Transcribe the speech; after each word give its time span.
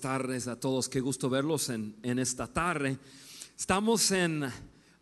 Tardes 0.00 0.46
a 0.46 0.58
todos. 0.58 0.88
Qué 0.88 1.00
gusto 1.00 1.28
verlos 1.28 1.68
en, 1.70 1.96
en, 2.02 2.18
esta 2.18 2.46
tarde. 2.46 2.98
Estamos 3.56 4.10
en 4.12 4.44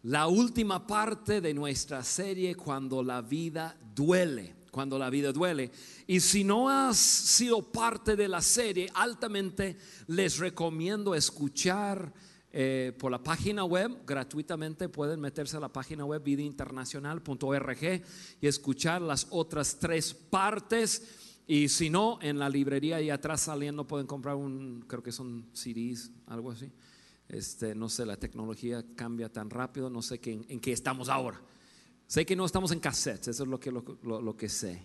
la 0.05 0.27
última 0.27 0.87
parte 0.87 1.41
de 1.41 1.53
nuestra 1.53 2.03
serie 2.03 2.55
Cuando 2.55 3.03
la 3.03 3.21
vida 3.21 3.77
duele. 3.95 4.55
Cuando 4.71 4.99
la 4.99 5.11
vida 5.11 5.33
duele. 5.33 5.71
Y 6.07 6.21
si 6.21 6.45
no 6.45 6.71
has 6.71 6.97
sido 6.97 7.71
parte 7.71 8.17
de 8.17 8.29
la 8.29 8.41
serie, 8.41 8.91
altamente 8.95 9.77
les 10.07 10.39
recomiendo 10.39 11.15
escuchar 11.15 12.13
eh, 12.53 12.93
por 12.99 13.11
la 13.11 13.23
página 13.23 13.65
web. 13.65 13.99
Gratuitamente 14.07 14.89
pueden 14.89 15.21
meterse 15.21 15.59
a 15.59 15.61
la 15.61 15.73
página 15.73 16.07
web 16.07 16.23
vidainternacional.org 16.23 18.03
y 18.41 18.47
escuchar 18.47 19.03
las 19.03 19.27
otras 19.29 19.79
tres 19.79 20.15
partes. 20.15 21.26
Y 21.47 21.69
si 21.69 21.91
no, 21.91 22.19
en 22.23 22.39
la 22.39 22.49
librería 22.49 23.01
y 23.01 23.11
atrás 23.11 23.43
saliendo 23.43 23.87
pueden 23.87 24.07
comprar 24.07 24.35
un, 24.35 24.85
creo 24.87 25.03
que 25.03 25.13
son 25.13 25.47
CDs, 25.53 26.11
algo 26.27 26.51
así. 26.51 26.71
Este, 27.29 27.75
no 27.75 27.89
sé, 27.89 28.05
la 28.05 28.17
tecnología 28.17 28.85
cambia 28.97 29.29
tan 29.33 29.51
rápido, 29.51 29.89
no 29.89 30.03
sé 30.03 30.19
qué, 30.19 30.45
en, 30.49 30.61
qué 30.61 30.73
estamos 30.73 31.09
ahora. 31.09 31.41
Sé 32.07 32.27
que 32.27 32.37
no 32.37 32.45
estamos 32.45 32.73
en 32.73 32.81
cassettes, 32.81 33.29
eso 33.29 33.45
es 33.45 33.49
lo 33.49 33.61
que, 33.61 33.71
lo, 33.71 33.85
lo, 34.03 34.21
lo 34.21 34.37
que 34.37 34.49
sé. 34.49 34.83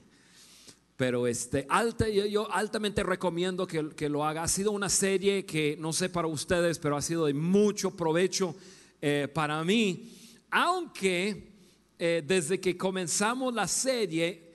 Pero 0.98 1.26
este, 1.26 1.66
alta, 1.68 2.08
yo, 2.08 2.26
yo, 2.26 2.52
altamente 2.52 3.02
recomiendo 3.02 3.66
que, 3.66 3.90
que, 3.96 4.08
lo 4.08 4.24
haga. 4.24 4.44
Ha 4.44 4.48
sido 4.48 4.72
una 4.72 4.90
serie 4.90 5.46
que 5.46 5.76
no 5.80 5.94
sé 5.94 6.10
para 6.10 6.28
ustedes, 6.28 6.78
pero 6.78 6.96
ha 6.96 7.02
sido 7.02 7.26
de 7.26 7.34
mucho 7.34 7.96
provecho 7.96 8.56
eh, 9.02 9.28
para 9.34 9.64
mí. 9.64 10.12
Aunque 10.52 11.54
eh, 11.98 12.24
desde 12.26 12.60
que 12.60 12.78
comenzamos 12.78 13.54
la 13.54 13.68
serie, 13.68 14.51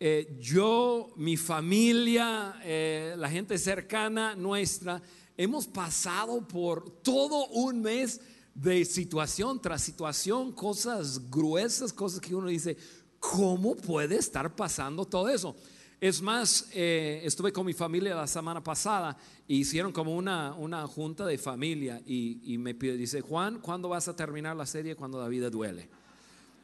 eh, 0.00 0.36
yo, 0.40 1.12
mi 1.16 1.36
familia, 1.36 2.60
eh, 2.62 3.14
la 3.16 3.30
gente 3.30 3.56
cercana 3.58 4.34
nuestra, 4.34 5.00
hemos 5.36 5.66
pasado 5.66 6.46
por 6.46 6.90
todo 7.02 7.46
un 7.48 7.80
mes 7.80 8.20
de 8.54 8.84
situación 8.84 9.60
tras 9.60 9.82
situación, 9.82 10.52
cosas 10.52 11.30
gruesas, 11.30 11.92
cosas 11.92 12.20
que 12.20 12.34
uno 12.34 12.48
dice, 12.48 12.76
¿cómo 13.18 13.76
puede 13.76 14.16
estar 14.16 14.54
pasando 14.54 15.04
todo 15.04 15.28
eso? 15.28 15.56
Es 16.00 16.20
más, 16.20 16.68
eh, 16.72 17.20
estuve 17.24 17.52
con 17.52 17.64
mi 17.64 17.72
familia 17.72 18.14
la 18.14 18.26
semana 18.26 18.62
pasada 18.62 19.16
y 19.48 19.58
hicieron 19.60 19.92
como 19.92 20.14
una, 20.16 20.54
una 20.54 20.86
junta 20.86 21.24
de 21.24 21.38
familia 21.38 22.02
y, 22.04 22.40
y, 22.52 22.58
me 22.58 22.74
pide, 22.74 22.96
dice, 22.96 23.20
Juan, 23.20 23.60
¿cuándo 23.60 23.88
vas 23.88 24.08
a 24.08 24.16
terminar 24.16 24.56
la 24.56 24.66
serie 24.66 24.96
cuando 24.96 25.20
la 25.20 25.28
vida 25.28 25.50
duele? 25.50 25.88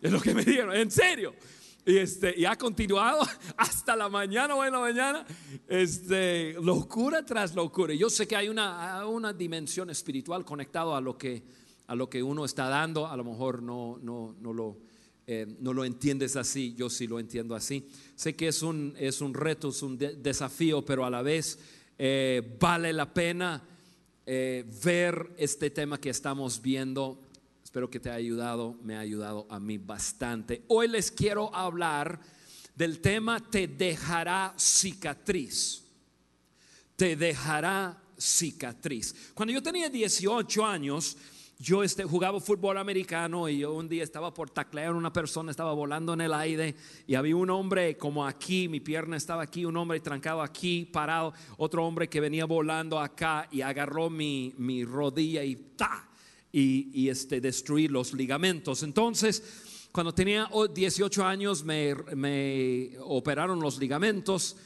Es 0.02 0.10
lo 0.10 0.20
que 0.20 0.34
me 0.34 0.44
dijeron, 0.44 0.74
en 0.74 0.90
serio. 0.90 1.34
Y, 1.90 1.98
este, 1.98 2.32
y 2.38 2.44
ha 2.44 2.56
continuado 2.56 3.20
hasta 3.56 3.96
la 3.96 4.08
mañana 4.08 4.54
o 4.54 4.64
en 4.64 4.72
la 4.72 4.78
mañana, 4.78 5.26
este, 5.66 6.52
locura 6.62 7.26
tras 7.26 7.52
locura. 7.56 7.92
Yo 7.94 8.08
sé 8.08 8.28
que 8.28 8.36
hay 8.36 8.48
una, 8.48 9.04
una 9.06 9.32
dimensión 9.32 9.90
espiritual 9.90 10.44
conectada 10.44 10.96
a 10.96 11.00
lo, 11.00 11.18
que, 11.18 11.42
a 11.88 11.96
lo 11.96 12.08
que 12.08 12.22
uno 12.22 12.44
está 12.44 12.68
dando, 12.68 13.08
a 13.08 13.16
lo 13.16 13.24
mejor 13.24 13.60
no, 13.60 13.98
no, 14.00 14.36
no, 14.38 14.52
lo, 14.52 14.78
eh, 15.26 15.48
no 15.58 15.72
lo 15.72 15.84
entiendes 15.84 16.36
así, 16.36 16.74
yo 16.76 16.88
sí 16.88 17.08
lo 17.08 17.18
entiendo 17.18 17.56
así. 17.56 17.88
Sé 18.14 18.36
que 18.36 18.46
es 18.46 18.62
un, 18.62 18.94
es 18.96 19.20
un 19.20 19.34
reto, 19.34 19.70
es 19.70 19.82
un 19.82 19.98
de 19.98 20.14
desafío, 20.14 20.84
pero 20.84 21.04
a 21.04 21.10
la 21.10 21.22
vez 21.22 21.58
eh, 21.98 22.56
vale 22.60 22.92
la 22.92 23.12
pena 23.12 23.64
eh, 24.26 24.64
ver 24.84 25.32
este 25.36 25.70
tema 25.70 25.98
que 25.98 26.10
estamos 26.10 26.62
viendo 26.62 27.20
Espero 27.70 27.88
que 27.88 28.00
te 28.00 28.10
haya 28.10 28.18
ayudado, 28.18 28.76
me 28.82 28.96
ha 28.96 28.98
ayudado 28.98 29.46
a 29.48 29.60
mí 29.60 29.78
bastante. 29.78 30.64
Hoy 30.66 30.88
les 30.88 31.12
quiero 31.12 31.54
hablar 31.54 32.18
del 32.74 33.00
tema 33.00 33.38
te 33.38 33.68
dejará 33.68 34.52
cicatriz. 34.58 35.84
Te 36.96 37.14
dejará 37.14 37.96
cicatriz. 38.18 39.14
Cuando 39.34 39.52
yo 39.52 39.62
tenía 39.62 39.88
18 39.88 40.66
años, 40.66 41.16
yo 41.60 41.84
este, 41.84 42.02
jugaba 42.02 42.40
fútbol 42.40 42.76
americano 42.76 43.48
y 43.48 43.58
yo 43.58 43.72
un 43.72 43.88
día 43.88 44.02
estaba 44.02 44.34
por 44.34 44.50
taclear 44.50 44.88
a 44.88 44.96
una 44.96 45.12
persona, 45.12 45.52
estaba 45.52 45.72
volando 45.72 46.14
en 46.14 46.22
el 46.22 46.34
aire 46.34 46.74
y 47.06 47.14
había 47.14 47.36
un 47.36 47.50
hombre 47.50 47.96
como 47.96 48.26
aquí, 48.26 48.66
mi 48.66 48.80
pierna 48.80 49.16
estaba 49.16 49.44
aquí, 49.44 49.64
un 49.64 49.76
hombre 49.76 50.00
trancado 50.00 50.42
aquí, 50.42 50.86
parado, 50.86 51.34
otro 51.56 51.86
hombre 51.86 52.08
que 52.08 52.18
venía 52.18 52.46
volando 52.46 52.98
acá 52.98 53.46
y 53.52 53.60
agarró 53.60 54.10
mi, 54.10 54.54
mi 54.58 54.84
rodilla 54.84 55.44
y 55.44 55.54
¡ta! 55.54 56.09
Y, 56.52 57.08
este, 57.08 57.40
destruir 57.40 57.90
los 57.90 58.12
ligamentos. 58.12 58.82
Entonces, 58.82 59.88
cuando 59.92 60.14
tenía 60.14 60.48
18 60.72 61.24
años 61.24 61.64
me, 61.64 61.94
me, 62.14 62.92
operaron 63.00 63.60
los 63.60 63.78
ligamentos 63.78 64.56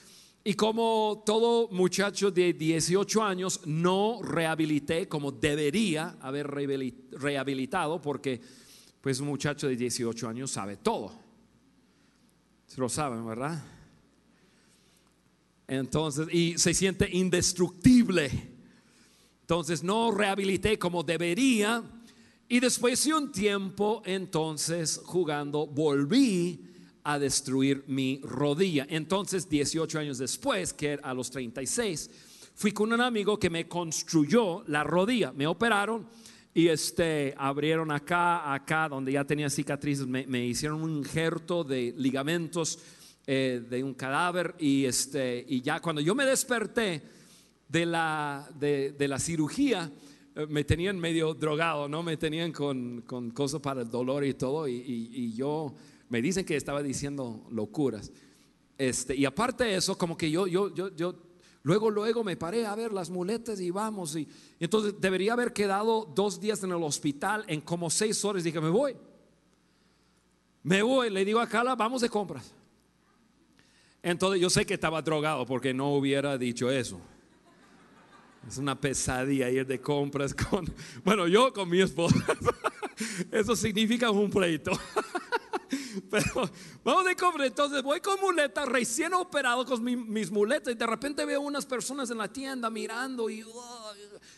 y 0.43 0.55
como 0.55 1.23
todo 1.25 1.69
muchacho 1.69 2.31
de 2.31 2.53
18 2.53 3.23
años 3.23 3.61
no 3.65 4.21
rehabilité 4.23 5.09
como 5.09 5.33
debería 5.33 6.17
haber 6.21 6.47
rehabilitado 7.12 8.00
porque 8.03 8.41
pues 9.00 9.21
un 9.21 9.28
muchacho 9.28 9.69
de 9.69 9.77
18 9.77 10.28
años 10.28 10.50
sabe 10.50 10.77
todo. 10.77 11.12
Se 12.67 12.81
lo 12.81 12.89
saben, 12.89 13.27
¿verdad? 13.27 13.62
Entonces, 15.67 16.28
y 16.33 16.59
se 16.59 16.75
siente 16.75 17.09
indestructible. 17.11 18.54
Entonces 19.44 19.82
no 19.82 20.10
rehabilité 20.10 20.78
como 20.78 21.03
debería. 21.03 21.82
Y 22.49 22.60
después 22.60 23.05
de 23.05 23.12
un 23.12 23.31
tiempo, 23.31 24.00
entonces 24.06 25.03
jugando, 25.05 25.66
volví 25.66 26.60
a 27.03 27.19
destruir 27.19 27.84
mi 27.87 28.22
rodilla. 28.22 28.87
Entonces, 28.88 29.47
18 29.47 29.99
años 29.99 30.16
después, 30.16 30.72
que 30.72 30.99
a 31.03 31.12
los 31.12 31.31
36, 31.31 32.08
fui 32.55 32.73
con 32.73 32.91
un 32.91 33.02
amigo 33.02 33.38
que 33.38 33.50
me 33.50 33.69
construyó 33.69 34.64
la 34.67 34.82
rodilla. 34.82 35.31
Me 35.32 35.47
operaron 35.47 36.08
y 36.55 36.69
este, 36.69 37.35
abrieron 37.37 37.90
acá, 37.90 38.55
acá, 38.55 38.88
donde 38.88 39.12
ya 39.12 39.25
tenía 39.25 39.50
cicatrices, 39.50 40.06
me, 40.06 40.47
hicieron 40.47 40.81
un 40.81 40.90
injerto 40.97 41.64
de 41.64 41.93
ligamentos 41.99 42.79
eh, 43.26 43.62
de 43.69 43.85
un 43.85 43.93
cadáver. 43.93 44.55
Y, 44.58 44.87
este, 44.87 45.44
y 45.47 45.61
ya 45.61 45.81
cuando 45.81 46.00
yo 46.00 46.14
me 46.14 46.25
desperté, 46.25 47.02
de 47.69 47.87
la, 47.87 48.49
de, 48.58 48.93
de 48.93 49.08
la 49.08 49.19
cirugía, 49.19 49.90
eh, 50.34 50.46
me 50.49 50.64
tenían 50.64 50.99
medio 50.99 51.34
drogado, 51.34 51.88
¿no? 51.88 52.02
Me 52.02 52.16
tenían 52.16 52.52
con, 52.52 53.02
con 53.02 53.31
cosas 53.31 53.61
para 53.61 53.82
el 53.82 53.90
dolor 53.90 54.25
y 54.25 54.34
todo, 54.34 54.66
y, 54.69 54.75
y, 54.76 55.32
yo, 55.34 55.75
me 56.08 56.20
dicen 56.20 56.44
que 56.44 56.56
estaba 56.56 56.82
diciendo 56.82 57.46
locuras. 57.50 58.12
Este, 58.76 59.14
y 59.14 59.25
aparte 59.25 59.64
de 59.64 59.76
eso, 59.76 59.96
como 59.96 60.16
que 60.16 60.31
yo, 60.31 60.46
yo, 60.46 60.75
yo, 60.75 60.94
yo, 60.94 61.14
luego, 61.62 61.90
luego 61.90 62.25
me 62.25 62.37
paré 62.37 62.66
a 62.66 62.75
ver 62.75 62.93
las 62.93 63.11
muletas 63.11 63.61
y 63.61 63.70
vamos, 63.70 64.16
y, 64.16 64.22
y 64.58 64.64
entonces 64.64 64.94
debería 65.00 65.34
haber 65.34 65.52
quedado 65.52 66.11
dos 66.14 66.40
días 66.40 66.62
en 66.64 66.70
el 66.70 66.82
hospital, 66.82 67.44
en 67.46 67.61
como 67.61 67.88
seis 67.88 68.25
horas, 68.25 68.44
dije, 68.44 68.61
me 68.61 68.70
voy. 68.70 68.96
Me 70.64 70.82
voy, 70.82 71.11
le 71.11 71.25
digo 71.25 71.40
a 71.40 71.46
Carla, 71.46 71.76
vamos 71.76 72.00
de 72.00 72.08
compras. 72.08 72.52
Entonces 74.02 74.40
yo 74.40 74.50
sé 74.50 74.66
que 74.66 74.75
estaba 74.75 75.00
drogado 75.00 75.46
porque 75.46 75.72
no 75.72 75.94
hubiera 75.94 76.37
dicho 76.37 76.70
eso. 76.70 77.00
Es 78.46 78.58
una 78.58 78.79
pesadilla 78.79 79.49
ir 79.50 79.67
de 79.67 79.81
compras 79.81 80.35
con, 80.35 80.73
bueno, 81.05 81.26
yo 81.26 81.52
con 81.52 81.69
mi 81.69 81.81
esposa. 81.81 82.17
Eso 83.31 83.56
significa 83.56 84.11
un 84.11 84.31
pleito. 84.31 84.73
Pero 86.11 86.50
vamos 86.85 87.05
de 87.06 87.17
compras. 87.17 87.49
Entonces 87.49 87.82
voy 87.82 88.00
con 88.00 88.20
muletas, 88.20 88.67
recién 88.69 89.14
operado 89.14 89.64
con 89.64 89.82
mi, 89.82 89.96
mis 89.96 90.31
muletas 90.31 90.75
y 90.75 90.76
de 90.76 90.87
repente 90.87 91.25
veo 91.25 91.41
unas 91.41 91.67
personas 91.67 92.11
en 92.11 92.19
la 92.19 92.32
tienda 92.32 92.70
mirando 92.70 93.31
y, 93.31 93.44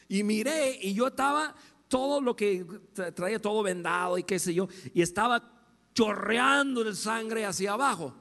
y 0.09 0.23
miré 0.23 0.79
y 0.81 0.95
yo 0.95 1.09
estaba 1.09 1.55
todo 1.89 2.21
lo 2.21 2.35
que 2.35 2.65
traía 3.15 3.41
todo 3.41 3.63
vendado 3.63 4.19
y 4.19 4.25
qué 4.25 4.39
sé 4.39 4.53
yo 4.53 4.69
y 4.93 5.03
estaba 5.03 5.53
chorreando 5.95 6.85
de 6.85 6.95
sangre 6.95 7.45
hacia 7.45 7.73
abajo. 7.73 8.15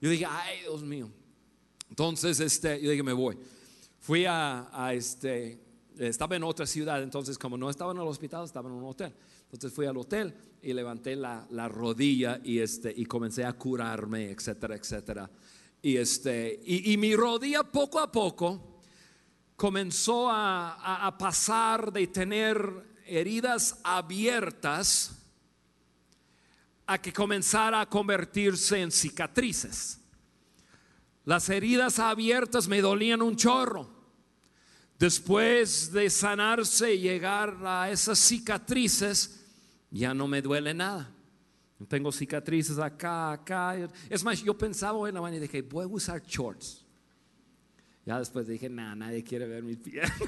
Yo 0.00 0.10
dije, 0.10 0.26
ay 0.26 0.60
Dios 0.60 0.82
mío. 0.82 1.10
Entonces 1.88 2.40
este, 2.40 2.80
yo 2.82 2.90
dije, 2.90 3.02
me 3.02 3.12
voy 3.12 3.38
fui 4.02 4.26
a, 4.28 4.90
este, 4.92 5.60
estaba 5.96 6.34
en 6.34 6.42
otra 6.42 6.66
ciudad, 6.66 7.00
entonces 7.02 7.38
como 7.38 7.56
no 7.56 7.70
estaba 7.70 7.92
en 7.92 7.98
el 7.98 8.06
hospital, 8.06 8.44
estaba 8.44 8.68
en 8.68 8.74
un 8.74 8.84
hotel. 8.84 9.14
Entonces 9.44 9.72
fui 9.72 9.86
al 9.86 9.96
hotel 9.96 10.34
y 10.60 10.72
levanté 10.72 11.14
la, 11.14 11.46
la 11.50 11.68
rodilla 11.68 12.40
y, 12.42 12.58
este, 12.58 12.92
y 12.94 13.06
comencé 13.06 13.44
a 13.44 13.52
curarme, 13.52 14.30
etcétera, 14.30 14.74
etcétera. 14.74 15.30
Y, 15.80 15.96
este, 15.96 16.60
y, 16.64 16.96
mi 16.96 17.14
rodilla 17.14 17.62
poco 17.62 18.00
a 18.00 18.10
poco 18.10 18.80
comenzó 19.56 20.28
a, 20.30 21.06
a 21.06 21.18
pasar 21.18 21.92
de 21.92 22.06
tener 22.08 23.00
heridas 23.06 23.78
abiertas 23.84 25.12
a 26.86 27.00
que 27.00 27.12
comenzara 27.12 27.80
a 27.80 27.88
convertirse 27.88 28.80
en 28.80 28.90
cicatrices. 28.90 30.01
Las 31.24 31.48
heridas 31.48 31.98
abiertas 31.98 32.68
me 32.68 32.80
dolían 32.80 33.22
un 33.22 33.36
chorro. 33.36 33.88
Después 34.98 35.92
de 35.92 36.08
sanarse 36.10 36.94
y 36.94 37.00
llegar 37.00 37.56
a 37.64 37.90
esas 37.90 38.18
cicatrices, 38.18 39.44
ya 39.90 40.14
no 40.14 40.28
me 40.28 40.42
duele 40.42 40.74
nada. 40.74 41.10
Tengo 41.88 42.12
cicatrices 42.12 42.78
acá, 42.78 43.32
acá. 43.32 43.76
Es 44.08 44.22
más, 44.22 44.42
yo 44.42 44.56
pensaba 44.56 45.08
en 45.08 45.14
la 45.14 45.20
mañana 45.20 45.38
y 45.38 45.48
dije, 45.48 45.62
voy 45.62 45.84
a 45.84 45.88
usar 45.88 46.22
shorts. 46.22 46.84
Ya 48.04 48.18
después 48.18 48.46
dije, 48.46 48.68
nada, 48.68 48.94
nadie 48.94 49.22
quiere 49.22 49.46
ver 49.46 49.62
mis 49.62 49.78
piernas. 49.78 50.12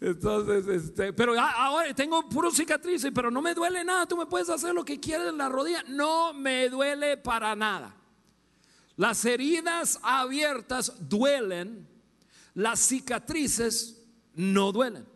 Entonces, 0.00 0.66
este, 0.66 1.12
pero 1.12 1.38
ahora 1.38 1.94
tengo 1.94 2.28
puro 2.28 2.50
cicatrices, 2.50 3.10
pero 3.14 3.30
no 3.30 3.40
me 3.40 3.54
duele 3.54 3.84
nada. 3.84 4.06
Tú 4.06 4.16
me 4.16 4.26
puedes 4.26 4.50
hacer 4.50 4.74
lo 4.74 4.84
que 4.84 5.00
quieras 5.00 5.28
en 5.28 5.38
la 5.38 5.48
rodilla. 5.48 5.82
No 5.88 6.34
me 6.34 6.68
duele 6.68 7.16
para 7.16 7.54
nada. 7.56 7.94
Las 8.96 9.24
heridas 9.24 9.98
abiertas 10.02 10.92
duelen, 11.08 11.88
las 12.54 12.80
cicatrices 12.80 14.00
no 14.34 14.72
duelen. 14.72 15.06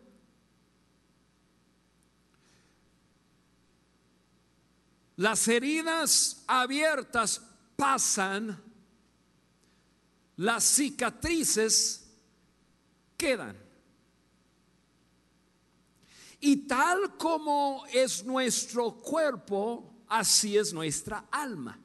Las 5.16 5.48
heridas 5.48 6.44
abiertas 6.46 7.42
pasan, 7.76 8.62
las 10.36 10.62
cicatrices 10.62 12.08
quedan. 13.16 13.67
Y 16.40 16.56
tal 16.66 17.16
como 17.16 17.84
es 17.92 18.24
nuestro 18.24 18.92
cuerpo, 18.92 20.04
así 20.08 20.56
es 20.56 20.72
nuestra 20.72 21.26
alma. 21.30 21.80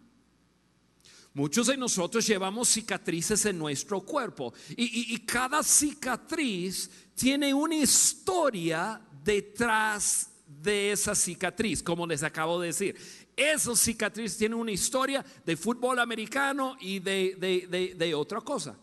Muchos 1.33 1.65
de 1.65 1.77
nosotros 1.77 2.27
llevamos 2.27 2.69
cicatrices 2.69 3.45
en 3.47 3.57
nuestro 3.57 4.01
cuerpo 4.01 4.53
y, 4.77 5.17
cada 5.25 5.63
cicatriz 5.63 6.89
tiene 7.15 7.51
una 7.53 7.75
historia 7.75 9.01
detrás 9.23 10.29
de 10.45 10.91
esa 10.91 11.15
cicatriz, 11.15 11.81
como 11.81 12.05
les 12.05 12.21
acabo 12.21 12.59
de 12.59 12.67
decir. 12.67 12.95
Esa 13.35 13.75
cicatriz 13.75 14.37
tiene 14.37 14.53
una 14.53 14.71
historia 14.71 15.25
de 15.43 15.57
fútbol 15.57 15.97
americano 15.97 16.77
y 16.79 16.99
de 16.99 18.13
otra 18.15 18.41
cosa. 18.41 18.77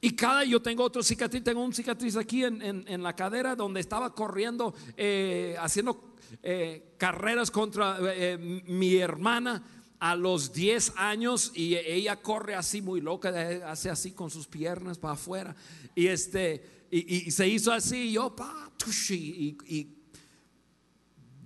Y 0.00 0.12
cada, 0.12 0.44
yo 0.44 0.62
tengo 0.62 0.84
otro 0.84 1.02
cicatriz, 1.02 1.42
tengo 1.42 1.62
un 1.62 1.74
cicatriz 1.74 2.16
aquí 2.16 2.44
en, 2.44 3.02
la 3.02 3.16
cadera 3.16 3.56
donde 3.56 3.80
estaba 3.80 4.14
corriendo, 4.14 4.74
eh, 4.96 5.56
haciendo 5.58 6.14
eh, 6.42 6.94
carreras 6.96 7.50
contra 7.50 7.98
eh, 8.00 8.38
mi 8.38 8.96
hermana 8.96 9.62
a 9.98 10.14
los 10.14 10.52
10 10.52 10.92
años 10.96 11.50
y 11.54 11.74
ella 11.74 12.16
corre 12.16 12.54
así 12.54 12.80
muy 12.80 13.00
loca, 13.00 13.32
hace 13.66 13.90
así 13.90 14.12
con 14.12 14.30
sus 14.30 14.46
piernas 14.46 14.98
para 14.98 15.14
afuera. 15.14 15.56
Y 15.96 16.06
este, 16.06 16.86
y, 16.92 17.30
se 17.32 17.48
hizo 17.48 17.72
así, 17.72 18.10
y 18.10 18.12
yo, 18.12 18.36
pa, 18.36 18.70
y, 19.10 19.56
y 19.66 19.97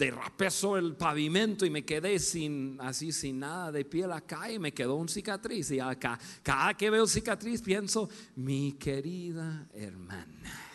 derrapé 0.03 0.51
sobre 0.51 0.81
el 0.81 0.97
pavimento 0.97 1.65
y 1.65 1.71
me 1.71 1.85
quedé 1.85 2.19
sin 2.19 2.77
así 2.81 3.13
sin 3.13 3.39
nada 3.39 3.71
de 3.71 3.85
piel 3.85 4.11
acá 4.11 4.51
y 4.51 4.59
me 4.59 4.75
quedó 4.75 4.97
un 4.97 5.09
cicatriz. 5.09 5.71
Y 5.71 5.79
acá 5.79 6.19
cada 6.43 6.75
que 6.75 6.91
veo 6.91 7.07
cicatriz 7.07 7.63
pienso 7.63 8.09
mi 8.35 8.73
querida 8.73 9.69
hermana 9.73 10.71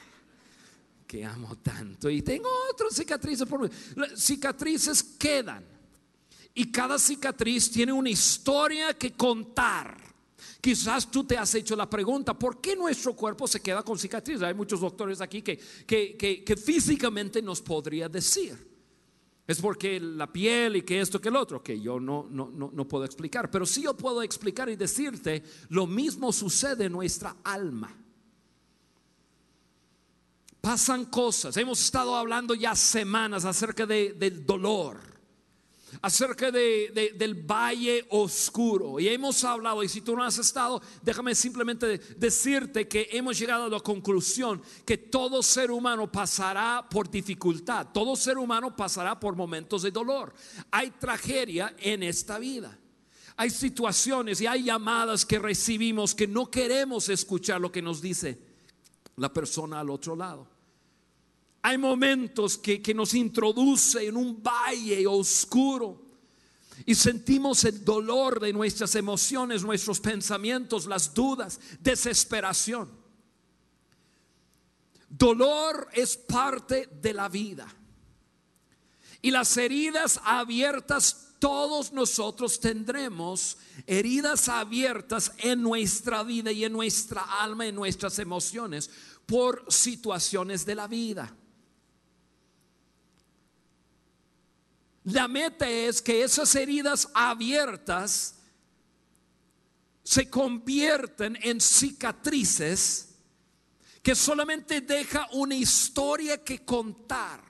que 1.06 1.26
amo 1.26 1.58
tanto 1.58 2.10
y 2.10 2.22
tengo 2.22 2.50
otras 2.72 2.94
cicatrices 2.94 3.48
por 3.48 3.70
cicatrices 4.16 5.04
quedan. 5.04 5.66
Y 6.54 6.72
cada 6.72 6.98
cicatriz 6.98 7.70
tiene 7.70 7.92
una 7.92 8.10
historia 8.10 8.94
que 8.94 9.12
contar. 9.12 9.98
Quizás 10.60 11.12
tú 11.12 11.24
te 11.24 11.38
has 11.38 11.54
hecho 11.54 11.76
la 11.76 11.90
pregunta, 11.90 12.34
¿por 12.34 12.60
qué 12.60 12.76
nuestro 12.76 13.16
cuerpo 13.16 13.48
se 13.48 13.62
queda 13.62 13.84
con 13.84 14.00
cicatrices? 14.00 14.42
Hay 14.42 14.54
muchos 14.54 14.80
doctores 14.80 15.22
aquí 15.22 15.42
que, 15.42 15.58
que, 15.86 16.18
que 16.18 16.58
físicamente 16.58 17.42
nos 17.42 17.62
podría 17.62 18.10
decir. 18.10 18.67
Es 19.48 19.62
porque 19.62 20.00
la 20.00 20.32
piel 20.32 20.76
y 20.76 20.82
que 20.82 21.00
esto 21.00 21.22
que 21.22 21.30
el 21.30 21.38
otro, 21.38 21.64
que 21.64 21.80
yo 21.80 22.00
no, 22.00 22.28
no, 22.30 22.52
no, 22.52 22.88
puedo 22.88 23.06
explicar. 23.06 23.50
Pero 23.50 23.66
sí 23.66 23.84
yo 23.84 23.96
puedo 23.96 24.22
explicar 24.22 24.68
y 24.68 24.76
decirte, 24.76 25.42
lo 25.70 25.88
mismo 25.88 26.34
sucede 26.34 26.86
en 26.86 26.92
nuestra 26.92 27.38
alma. 27.46 27.96
Pasan 30.60 31.06
cosas. 31.06 31.56
Hemos 31.56 31.82
estado 31.82 32.16
hablando 32.16 32.54
ya 32.56 32.76
semanas 32.76 33.46
acerca 33.46 33.86
del 33.86 34.46
dolor 34.46 35.17
acerca 36.02 36.52
de, 36.52 37.14
del 37.16 37.36
valle 37.36 38.06
oscuro. 38.10 39.00
Y 39.00 39.08
hemos 39.08 39.44
hablado, 39.44 39.84
y 39.84 39.90
si 39.90 40.02
tú 40.02 40.16
no 40.16 40.24
has 40.24 40.38
estado, 40.38 40.82
déjame 41.02 41.36
simplemente 41.36 41.98
decirte 42.18 42.88
que 42.88 43.08
hemos 43.12 43.38
llegado 43.38 43.66
a 43.66 43.70
la 43.70 43.80
conclusión 43.80 44.62
que 44.86 44.98
todo 44.98 45.42
ser 45.44 45.72
humano 45.72 46.12
pasará 46.12 46.88
por 46.90 47.10
dificultad, 47.10 47.88
todo 47.94 48.16
ser 48.16 48.38
humano 48.38 48.76
pasará 48.76 49.20
por 49.20 49.36
momentos 49.36 49.84
de 49.84 49.92
dolor. 49.92 50.34
Hay 50.72 50.92
tragedia 50.92 51.76
en 51.80 52.04
esta 52.04 52.40
vida. 52.40 52.78
Hay 53.40 53.52
situaciones 53.52 54.42
y 54.42 54.48
hay 54.48 54.64
llamadas 54.64 55.24
que 55.24 55.38
recibimos 55.38 56.16
que 56.16 56.28
no 56.28 56.50
queremos 56.50 57.08
escuchar 57.08 57.62
lo 57.62 57.72
que 57.72 57.84
nos 57.84 58.02
dice 58.02 58.40
la 59.18 59.32
persona 59.32 59.80
al 59.80 59.92
otro 59.92 60.16
lado. 60.16 60.57
Hay 61.68 61.78
momentos 61.78 62.58
que, 62.58 62.94
nos 62.96 63.14
introduce 63.14 64.08
en 64.08 64.16
un 64.16 64.42
valle 64.42 65.06
oscuro 65.06 66.02
y 66.86 66.96
sentimos 66.96 67.66
el 67.66 67.84
dolor 67.84 68.40
de 68.40 68.54
nuestras 68.54 68.96
emociones, 68.96 69.64
nuestros 69.64 70.00
pensamientos, 70.00 70.86
las 70.86 71.14
dudas, 71.14 71.60
desesperación. 71.82 72.90
Dolor 75.10 75.90
es 75.92 76.16
parte 76.16 76.88
de 77.02 77.14
la 77.14 77.28
vida. 77.28 77.68
Y 79.22 79.30
las 79.30 79.58
heridas 79.58 80.22
abiertas, 80.24 81.34
todos 81.38 81.92
nosotros 81.92 82.62
tendremos 82.62 83.58
heridas 83.86 84.48
abiertas 84.48 85.34
en 85.40 85.64
nuestra 85.64 86.24
vida 86.24 86.50
y 86.50 86.64
en 86.64 86.72
nuestra 86.72 87.24
alma, 87.42 87.68
en 87.68 87.76
nuestras 87.76 88.20
emociones, 88.20 88.90
por 89.26 89.66
situaciones 89.68 90.66
de 90.66 90.74
la 90.74 90.88
vida. 90.88 91.37
La 95.08 95.30
meta 95.30 95.70
es 95.70 96.02
que 96.02 96.22
esas 96.22 96.54
heridas 96.56 97.08
abiertas 97.14 98.36
se 100.04 100.30
convierten 100.30 101.38
en 101.42 101.62
cicatrices 101.62 103.16
que 104.04 104.16
solamente 104.16 104.82
deja 104.82 105.30
una 105.32 105.56
historia 105.56 106.44
que 106.44 106.66
contar. 106.66 107.42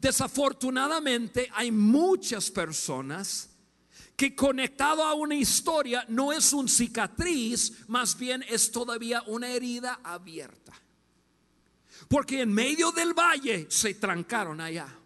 Desafortunadamente 0.00 1.48
hay 1.54 1.70
muchas 1.70 2.50
personas 2.50 3.48
que 4.16 4.34
conectado 4.34 5.04
a 5.04 5.14
una 5.14 5.36
historia 5.36 6.04
no 6.08 6.32
es 6.32 6.52
un 6.52 6.68
cicatriz, 6.68 7.88
más 7.88 8.18
bien 8.18 8.44
es 8.48 8.72
todavía 8.72 9.22
una 9.28 9.48
herida 9.48 10.00
abierta. 10.02 10.72
Porque 12.08 12.40
en 12.40 12.52
medio 12.52 12.90
del 12.90 13.14
valle 13.14 13.68
se 13.70 13.94
trancaron 13.94 14.60
allá. 14.60 15.05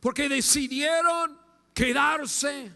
Porque 0.00 0.28
decidieron 0.28 1.38
quedarse 1.74 2.72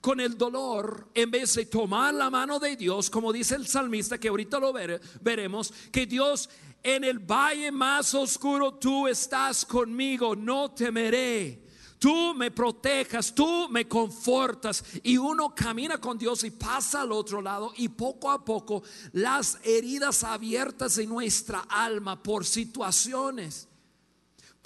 con 0.00 0.20
el 0.20 0.38
dolor 0.38 1.08
en 1.14 1.30
vez 1.30 1.54
de 1.54 1.66
tomar 1.66 2.14
la 2.14 2.30
mano 2.30 2.58
de 2.58 2.76
Dios, 2.76 3.10
como 3.10 3.32
dice 3.32 3.56
el 3.56 3.66
salmista, 3.66 4.18
que 4.18 4.28
ahorita 4.28 4.60
lo 4.60 4.72
veremos, 5.20 5.72
que 5.90 6.06
Dios 6.06 6.48
en 6.82 7.04
el 7.04 7.18
valle 7.18 7.72
más 7.72 8.14
oscuro 8.14 8.74
tú 8.74 9.08
estás 9.08 9.64
conmigo, 9.64 10.36
no 10.36 10.70
temeré. 10.70 11.66
Tú 11.98 12.32
me 12.32 12.52
protejas, 12.52 13.34
tú 13.34 13.68
me 13.70 13.88
confortas 13.88 14.84
y 15.02 15.16
uno 15.16 15.52
camina 15.52 16.00
con 16.00 16.16
Dios 16.16 16.44
y 16.44 16.52
pasa 16.52 17.00
al 17.00 17.10
otro 17.10 17.42
lado 17.42 17.72
y 17.76 17.88
poco 17.88 18.30
a 18.30 18.44
poco 18.44 18.84
las 19.12 19.58
heridas 19.64 20.22
abiertas 20.22 20.96
en 20.98 21.08
nuestra 21.08 21.66
alma 21.68 22.22
por 22.22 22.46
situaciones 22.46 23.68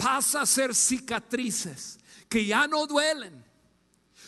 pasa 0.03 0.41
a 0.41 0.45
ser 0.45 0.75
cicatrices 0.75 1.97
que 2.27 2.45
ya 2.45 2.67
no 2.67 2.85
duelen. 2.85 3.43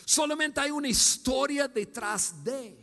Solamente 0.06 0.60
hay 0.60 0.70
una 0.70 0.88
historia 0.88 1.68
detrás 1.68 2.42
de. 2.42 2.82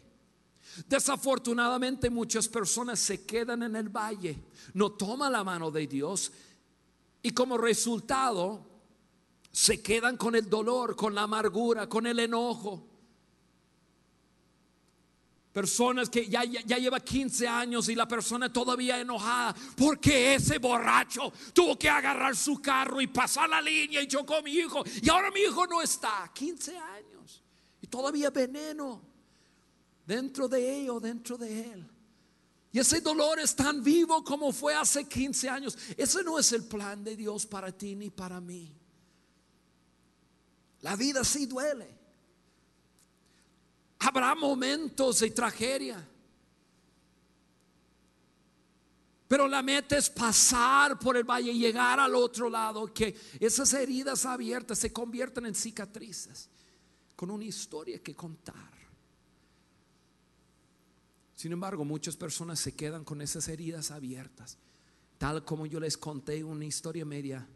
Desafortunadamente 0.88 2.09
muchas 2.09 2.47
personas 2.47 3.00
se 3.00 3.25
quedan 3.25 3.63
en 3.63 3.75
el 3.75 3.89
valle, 3.89 4.43
no 4.73 4.91
toman 4.91 5.31
la 5.31 5.43
mano 5.43 5.71
de 5.71 5.88
Dios 5.88 6.31
y 7.21 7.31
como 7.31 7.57
resultado 7.57 8.65
se 9.51 9.81
quedan 9.81 10.17
con 10.17 10.35
el 10.35 10.50
dolor, 10.50 10.95
con 10.95 11.15
la 11.15 11.23
amargura, 11.23 11.88
con 11.88 12.07
el 12.07 12.19
enojo. 12.19 12.88
Personas 15.53 16.10
que 16.10 16.27
ya, 16.27 16.43
ya, 16.43 16.79
lleva 16.79 17.00
15 17.00 17.48
años 17.48 17.88
y 17.88 17.93
la 17.93 18.07
persona 18.07 18.51
todavía 18.51 19.00
enojada 19.00 19.55
porque 19.77 20.33
ese 20.33 20.57
borracho 20.57 21.31
tuvo 21.53 21.77
que 21.77 21.88
agarrar 21.88 22.36
su 22.36 22.60
carro 22.60 23.00
y 23.00 23.05
pasar 23.05 23.48
la 23.48 23.62
línea 23.62 24.01
y 24.01 24.07
chocó 24.07 24.38
a 24.38 24.41
mi 24.41 24.51
hijo. 24.51 24.83
Y 25.00 25.07
ahora 25.12 25.29
mi 25.29 25.41
hijo 25.41 25.67
no 25.67 25.79
está. 25.79 26.31
15 26.33 26.75
años. 26.75 27.43
Y 27.81 27.86
todavía 27.86 28.31
veneno 28.31 29.00
dentro 30.07 30.48
de 30.48 30.81
ello, 30.81 31.00
dentro 31.00 31.38
de 31.38 31.72
él. 31.72 31.88
Y 32.72 32.79
ese 32.79 33.01
dolor 33.01 33.39
es 33.39 33.55
tan 33.55 33.83
vivo 33.83 34.24
como 34.24 34.51
fue 34.51 34.74
hace 34.74 35.07
15 35.07 35.50
años. 35.50 35.77
Ese 35.95 36.24
no 36.24 36.39
es 36.39 36.51
el 36.53 36.63
plan 36.63 37.03
de 37.03 37.15
Dios 37.15 37.45
para 37.45 37.72
ti 37.72 37.95
ni 37.95 38.10
para 38.10 38.41
mí. 38.41 38.75
La 40.81 40.95
vida 40.95 41.24
sí 41.24 41.45
duele. 41.45 42.02
Habrá 44.05 44.36
momentos 44.36 45.19
de 45.19 45.31
tragedia. 45.31 46.10
Pero 49.27 49.48
la 49.48 49.63
meta 49.63 49.98
es 49.98 50.10
pasar 50.10 51.00
por 51.00 51.17
el 51.17 51.24
valle 51.24 51.51
y 51.51 51.60
llegar 51.60 52.00
al 52.00 52.13
otro 52.13 52.50
lado, 52.50 52.93
que 52.93 53.15
esas 53.39 53.74
heridas 53.74 54.25
abiertas 54.25 54.77
se 54.77 54.93
conviertan 54.93 55.45
en 55.45 55.55
cicatrices, 55.55 56.50
con 57.15 57.31
una 57.31 57.45
historia 57.45 57.98
que 57.98 58.13
contar. 58.13 58.74
Sin 61.36 61.51
embargo, 61.51 61.83
muchas 61.83 62.15
personas 62.15 62.60
se 62.60 62.75
quedan 62.75 63.03
con 63.03 63.22
esas 63.22 63.48
heridas 63.48 63.89
abiertas, 63.89 64.57
tal 65.17 65.43
como 65.43 65.65
yo 65.65 65.79
les 65.79 65.98
conté 65.98 66.43
una 66.43 66.65
historia 66.65 67.03
media 67.03 67.48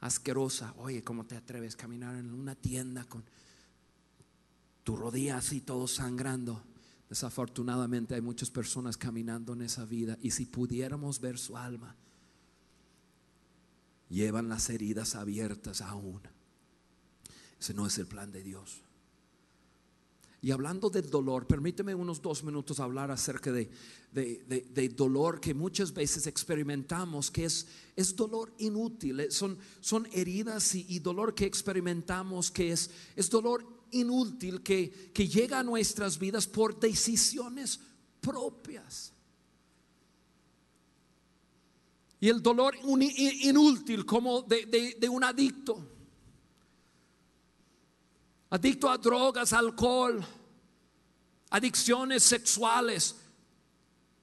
asquerosa. 0.00 0.72
Oye, 0.78 1.04
¿cómo 1.04 1.26
te 1.26 1.36
atreves 1.36 1.74
a 1.74 1.78
caminar 1.78 2.16
en 2.16 2.32
una 2.32 2.54
tienda 2.54 3.04
con 3.04 3.24
tu 4.84 4.96
rodilla 4.96 5.38
así 5.38 5.60
todo 5.60 5.88
sangrando? 5.88 6.62
Desafortunadamente 7.08 8.14
hay 8.14 8.20
muchas 8.20 8.50
personas 8.50 8.96
caminando 8.96 9.52
en 9.54 9.62
esa 9.62 9.84
vida 9.84 10.16
y 10.22 10.30
si 10.30 10.46
pudiéramos 10.46 11.20
ver 11.20 11.38
su 11.38 11.56
alma, 11.56 11.96
llevan 14.08 14.48
las 14.48 14.70
heridas 14.70 15.14
abiertas 15.14 15.80
aún. 15.80 16.20
Ese 17.60 17.74
no 17.74 17.86
es 17.86 17.98
el 17.98 18.06
plan 18.06 18.30
de 18.30 18.42
Dios. 18.42 18.82
Y 20.44 20.50
hablando 20.50 20.90
del 20.90 21.08
dolor, 21.08 21.46
permíteme 21.46 21.94
unos 21.94 22.20
dos 22.20 22.44
minutos 22.44 22.78
hablar 22.78 23.10
acerca 23.10 23.50
de, 23.50 23.70
de, 24.12 24.88
dolor 24.90 25.40
que 25.40 25.54
muchas 25.54 25.94
veces 25.94 26.26
experimentamos, 26.26 27.30
que 27.30 27.46
es, 27.46 27.66
es 27.96 28.14
dolor 28.14 28.52
inútil, 28.58 29.20
eh, 29.20 29.30
son, 29.30 29.56
son 29.80 30.06
heridas 30.12 30.74
y, 30.74 30.84
y, 30.86 30.98
dolor 30.98 31.34
que 31.34 31.46
experimentamos, 31.46 32.50
que 32.50 32.72
es, 32.72 32.90
es 33.16 33.30
dolor 33.30 33.64
inútil 33.94 34.62
que, 34.62 35.10
que 35.12 35.28
llega 35.28 35.60
a 35.60 35.62
nuestras 35.62 36.18
vidas 36.18 36.46
por 36.46 36.78
decisiones 36.78 37.80
propias. 38.20 39.12
Y 42.20 42.28
el 42.28 42.42
dolor 42.42 42.74
inútil 42.76 44.06
como 44.06 44.42
de, 44.42 44.96
de 44.98 45.08
un 45.08 45.24
adicto 45.24 45.94
adicto 48.54 48.88
a 48.88 48.96
drogas, 48.96 49.52
alcohol, 49.52 50.24
adicciones 51.50 52.22
sexuales. 52.22 53.16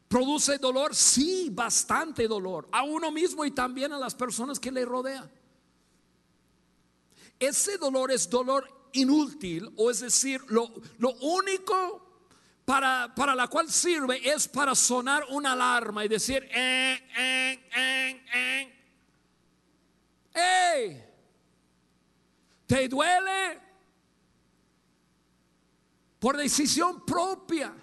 ¿Produce 0.08 0.58
dolor? 0.58 0.96
Sí, 0.96 1.50
bastante 1.52 2.30
dolor. 2.30 2.70
A 2.72 2.84
uno 2.84 3.12
mismo 3.12 3.44
y 3.44 3.52
también 3.52 3.92
a 3.92 4.00
las 4.00 4.16
personas 4.16 4.58
que 4.58 4.72
le 4.72 4.86
rodean. 4.86 5.30
Ese 7.38 7.78
dolor 7.78 8.10
es 8.10 8.30
dolor 8.30 8.70
inútil, 8.94 9.72
o 9.78 9.92
es 9.92 10.02
decir, 10.02 10.42
lo, 10.48 10.70
único 11.22 12.26
para, 12.66 13.14
para, 13.16 13.36
la 13.36 13.48
cual 13.48 13.70
sirve 13.70 14.30
es 14.30 14.48
para 14.48 14.76
sonar 14.76 15.26
una 15.30 15.54
alarma 15.54 16.06
y 16.06 16.08
decir, 16.08 16.48
eh, 16.52 17.00
eh, 17.18 17.70
eh, 17.76 18.74
eh. 20.34 21.08
¿Te 22.68 22.88
duele? 22.88 23.72
por 26.22 26.38
decisión 26.38 27.04
propia. 27.04 27.74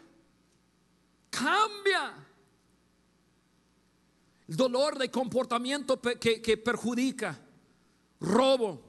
Cambia. 1.29 2.25
El 4.47 4.57
dolor 4.57 4.97
de 4.97 5.11
comportamiento 5.11 6.01
que, 6.01 6.57
perjudica. 6.57 7.37
Robo. 8.21 8.88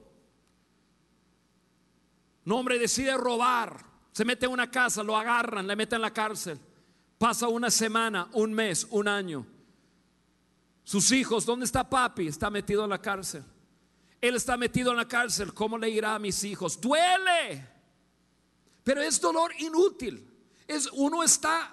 Un 2.50 2.56
hombre 2.56 2.80
decide 2.80 3.16
robar. 3.16 3.86
Se 4.10 4.24
mete 4.24 4.46
en 4.46 4.50
una 4.50 4.68
casa, 4.68 5.04
lo 5.04 5.16
agarran, 5.16 5.68
le 5.68 5.76
meten 5.76 5.98
en 5.98 6.02
la 6.02 6.12
cárcel. 6.12 6.58
Pasa 7.16 7.46
una 7.46 7.70
semana, 7.70 8.28
un 8.32 8.52
mes, 8.52 8.88
un 8.90 9.06
año. 9.06 9.46
Sus 10.82 11.12
hijos, 11.12 11.46
¿dónde 11.46 11.64
está 11.64 11.88
papi? 11.88 12.26
Está 12.26 12.50
metido 12.50 12.82
en 12.82 12.90
la 12.90 13.00
cárcel. 13.00 13.44
Él 14.20 14.34
está 14.34 14.56
metido 14.56 14.90
en 14.90 14.96
la 14.96 15.06
cárcel. 15.06 15.54
¿Cómo 15.54 15.78
le 15.78 15.90
irá 15.90 16.16
a 16.16 16.18
mis 16.18 16.42
hijos? 16.42 16.80
Duele. 16.80 17.68
Pero 18.82 19.00
es 19.00 19.20
dolor 19.20 19.52
inútil. 19.60 20.28
Es, 20.66 20.88
uno 20.94 21.22
está 21.22 21.72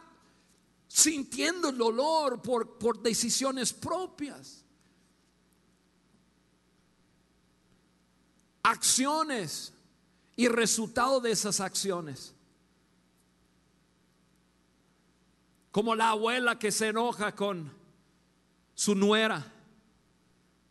sintiendo 0.87 1.69
el 1.69 1.77
dolor 1.79 2.39
por, 2.39 2.77
por 2.77 3.01
decisiones 3.01 3.73
propias. 3.73 4.63
Acciones 8.61 9.73
y 10.37 10.47
resultado 10.47 11.19
de 11.19 11.31
esas 11.31 11.59
acciones. 11.59 12.33
Como 15.71 15.93
la 15.93 16.11
abuela 16.11 16.57
que 16.57 16.71
se 16.71 16.87
enoja 16.87 17.35
con 17.35 17.73
su 18.73 18.95
nuera 18.95 19.53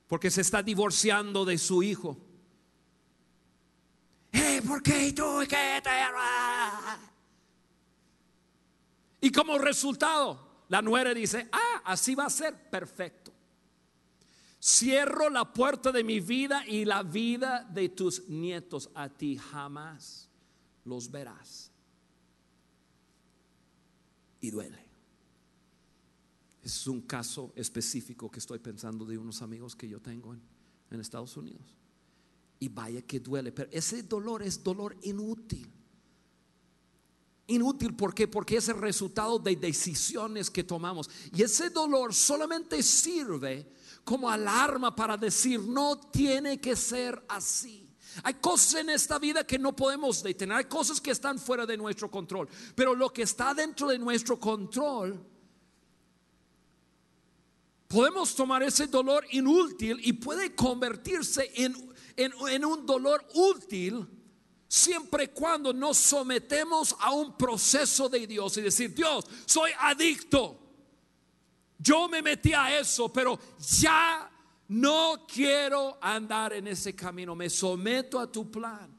porque 0.06 0.30
se 0.30 0.40
está 0.40 0.62
divorciando 0.62 1.44
de 1.44 1.58
su 1.58 1.82
hijo. 1.82 2.16
¿por 4.66 4.82
qué 4.82 5.12
tú 5.12 5.40
qué 5.49 5.80
te... 5.82 5.90
Y 9.20 9.32
como 9.32 9.58
resultado, 9.58 10.64
la 10.68 10.82
nuera 10.82 11.12
dice, 11.12 11.49
ah, 11.50 11.82
así 11.85 12.14
va 12.14 12.26
a 12.26 12.30
ser 12.30 12.70
perfecto. 12.70 13.25
Cierro 14.66 15.30
la 15.30 15.52
puerta 15.52 15.92
de 15.92 16.02
mi 16.02 16.18
vida 16.18 16.66
y 16.66 16.85
la 16.85 17.04
vida 17.04 17.62
de 17.73 17.88
tus 17.88 18.28
nietos. 18.28 18.90
A 18.94 19.08
ti 19.08 19.37
jamás 19.37 20.28
los 20.85 21.08
verás. 21.08 21.70
Y 24.40 24.50
duele. 24.50 24.85
Es 26.64 26.88
un 26.88 27.02
caso 27.02 27.52
específico 27.54 28.28
que 28.28 28.40
estoy 28.40 28.58
pensando 28.58 29.04
de 29.04 29.16
unos 29.16 29.40
amigos 29.40 29.76
que 29.76 29.88
yo 29.88 30.00
tengo 30.00 30.35
en, 30.35 31.00
Estados 31.00 31.37
Unidos. 31.37 31.76
Y 32.58 32.68
vaya 32.68 33.02
que 33.02 33.20
duele, 33.20 33.52
pero 33.52 33.70
ese 33.70 34.02
dolor 34.02 34.42
es 34.42 34.64
dolor 34.64 34.96
inútil. 35.02 35.70
Inútil, 37.46 37.94
¿por 37.94 38.12
qué? 38.12 38.26
Porque 38.26 38.56
es 38.56 38.68
el 38.68 38.80
resultado 38.80 39.38
de 39.38 39.54
decisiones 39.54 40.50
que 40.50 40.64
tomamos. 40.64 41.08
Y 41.32 41.44
ese 41.44 41.70
dolor 41.70 42.12
solamente 42.12 42.82
sirve 42.82 43.75
como 44.06 44.30
alarma 44.30 44.96
para 44.96 45.18
decir, 45.18 45.60
no 45.60 45.98
tiene 45.98 46.58
que 46.58 46.75
ser 46.75 47.22
así. 47.28 47.94
Hay 48.22 48.34
cosas 48.34 48.80
en 48.80 48.88
esta 48.88 49.18
vida 49.18 49.46
que 49.46 49.58
no 49.58 49.76
podemos 49.76 50.22
detener, 50.22 50.56
hay 50.56 50.64
cosas 50.64 50.98
que 50.98 51.10
están 51.10 51.38
fuera 51.38 51.66
de 51.66 51.76
nuestro 51.76 52.10
control, 52.10 52.48
pero 52.75 52.94
lo 52.94 53.12
que 53.12 53.22
está 53.22 53.52
dentro 53.52 53.88
de 53.88 53.98
nuestro 53.98 54.40
control, 54.40 55.22
podemos 57.88 58.34
tomar 58.34 58.62
ese 58.62 58.86
dolor 58.86 59.26
inútil 59.32 60.00
y 60.02 60.14
puede 60.14 60.54
convertirse 60.54 61.50
en 61.56 61.94
en, 62.16 62.64
un 62.64 62.86
dolor 62.86 63.25
útil 63.34 64.06
siempre 64.68 65.25
y 65.25 65.28
cuando 65.28 65.72
nos 65.72 65.96
sometemos 65.96 66.96
a 66.98 67.12
un 67.12 67.36
proceso 67.36 68.08
de 68.08 68.26
Dios 68.26 68.56
y 68.56 68.62
decir, 68.62 68.94
Dios, 68.94 69.25
soy 69.44 69.70
adicto. 69.78 70.62
Yo 71.87 72.09
me 72.09 72.21
metí 72.21 72.52
a 72.52 72.76
eso, 72.76 73.12
pero 73.12 73.38
ya 73.78 74.28
no 74.71 75.25
quiero 75.33 75.99
andar 76.00 76.52
en 76.55 76.66
ese 76.66 76.97
camino. 76.97 77.37
Me 77.37 77.49
someto 77.49 78.19
a 78.19 78.26
tu 78.26 78.50
plan. 78.50 78.93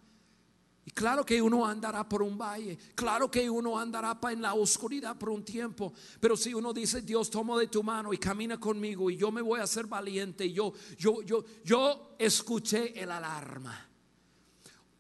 Y 0.85 0.91
claro 0.91 1.25
que 1.25 1.41
uno 1.41 1.65
andará 1.65 2.07
por 2.07 2.21
un 2.21 2.37
valle, 2.37 2.77
claro 2.95 3.29
que 3.29 3.49
uno 3.49 3.77
andará 3.77 4.17
en 4.31 4.41
la 4.41 4.53
oscuridad 4.53 5.17
por 5.17 5.31
un 5.31 5.43
tiempo, 5.43 5.91
pero 6.21 6.37
si 6.37 6.53
uno 6.53 6.71
dice, 6.71 7.01
Dios, 7.01 7.29
tomo 7.29 7.57
de 7.57 7.67
tu 7.67 7.83
mano 7.83 8.13
y 8.13 8.17
camina 8.17 8.57
conmigo 8.57 9.09
y 9.09 9.17
yo 9.17 9.29
me 9.29 9.41
voy 9.41 9.59
a 9.59 9.63
hacer 9.63 9.85
valiente, 9.85 10.49
yo, 10.49 10.71
yo, 10.97 11.21
yo, 11.23 11.43
yo 11.65 12.15
escuché 12.17 12.97
el 13.03 13.11
alarma. 13.11 13.85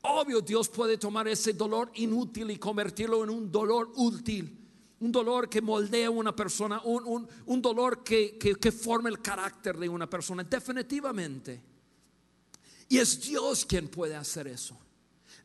Obvio, 0.01 0.41
Dios 0.41 0.67
puede 0.67 0.97
tomar 0.97 1.25
ese 1.29 1.53
dolor 1.53 1.89
inútil 1.95 2.51
y 2.51 2.57
convertirlo 2.57 3.23
en 3.23 3.29
un 3.29 3.49
dolor 3.49 3.93
útil. 3.95 4.66
Un 4.99 5.11
dolor 5.11 5.47
que 5.47 5.61
moldea 5.61 6.07
a 6.07 6.11
una 6.11 6.35
persona, 6.35 6.81
un, 6.83 7.27
un 7.45 7.61
dolor 7.61 8.03
que, 8.03 8.37
que, 8.37 8.55
que 8.55 8.71
forma 8.71 9.09
el 9.09 9.21
carácter 9.21 9.77
de 9.77 9.87
una 9.87 10.09
persona, 10.09 10.43
definitivamente. 10.43 11.61
Y 12.89 12.97
es 12.97 13.21
Dios 13.21 13.65
quien 13.65 13.89
puede 13.89 14.15
hacer 14.15 14.47
eso. 14.47 14.77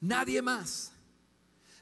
Nadie 0.01 0.41
más. 0.41 0.93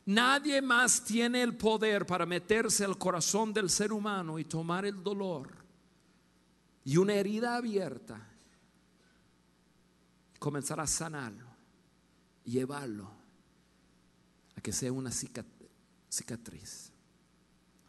Nadie 0.07 0.61
más 0.61 1.05
tiene 1.05 1.43
el 1.43 1.57
poder 1.57 2.07
para 2.07 2.27
meterse 2.27 2.85
al 2.85 2.99
corazón 2.99 3.53
del 3.53 3.71
ser 3.71 3.93
humano 3.93 4.39
y 4.39 4.45
tomar 4.45 4.85
el 4.85 5.03
dolor 5.03 5.61
y 6.85 6.97
una 6.97 7.15
herida 7.15 7.57
abierta 7.57 8.21
y 10.35 10.39
comenzar 10.39 10.81
a 10.81 10.87
sanarlo, 10.87 11.47
llevarlo 12.45 13.11
a 14.57 14.61
que 14.61 14.73
sea 14.73 14.93
una 14.93 15.13
cicatriz. 15.13 16.90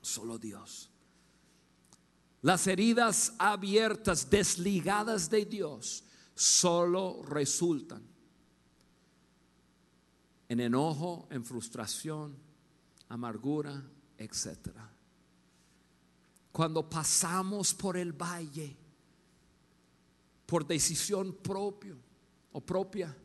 Solo 0.01 0.37
Dios. 0.37 0.89
Las 2.41 2.65
heridas 2.67 3.33
abiertas, 3.37 4.29
desligadas 4.29 5.29
de 5.29 5.45
Dios, 5.45 6.03
solo 6.33 7.21
resultan 7.23 8.01
en 10.49 10.59
enojo, 10.59 11.27
en 11.29 11.45
frustración, 11.45 12.35
amargura, 13.09 13.81
etc. 14.17 14.57
Cuando 16.51 16.89
pasamos 16.89 17.73
por 17.73 17.95
el 17.95 18.11
valle, 18.11 18.75
por 20.45 20.67
decisión 20.67 21.33
propio 21.41 21.95
o 22.51 22.59
propia, 22.59 23.15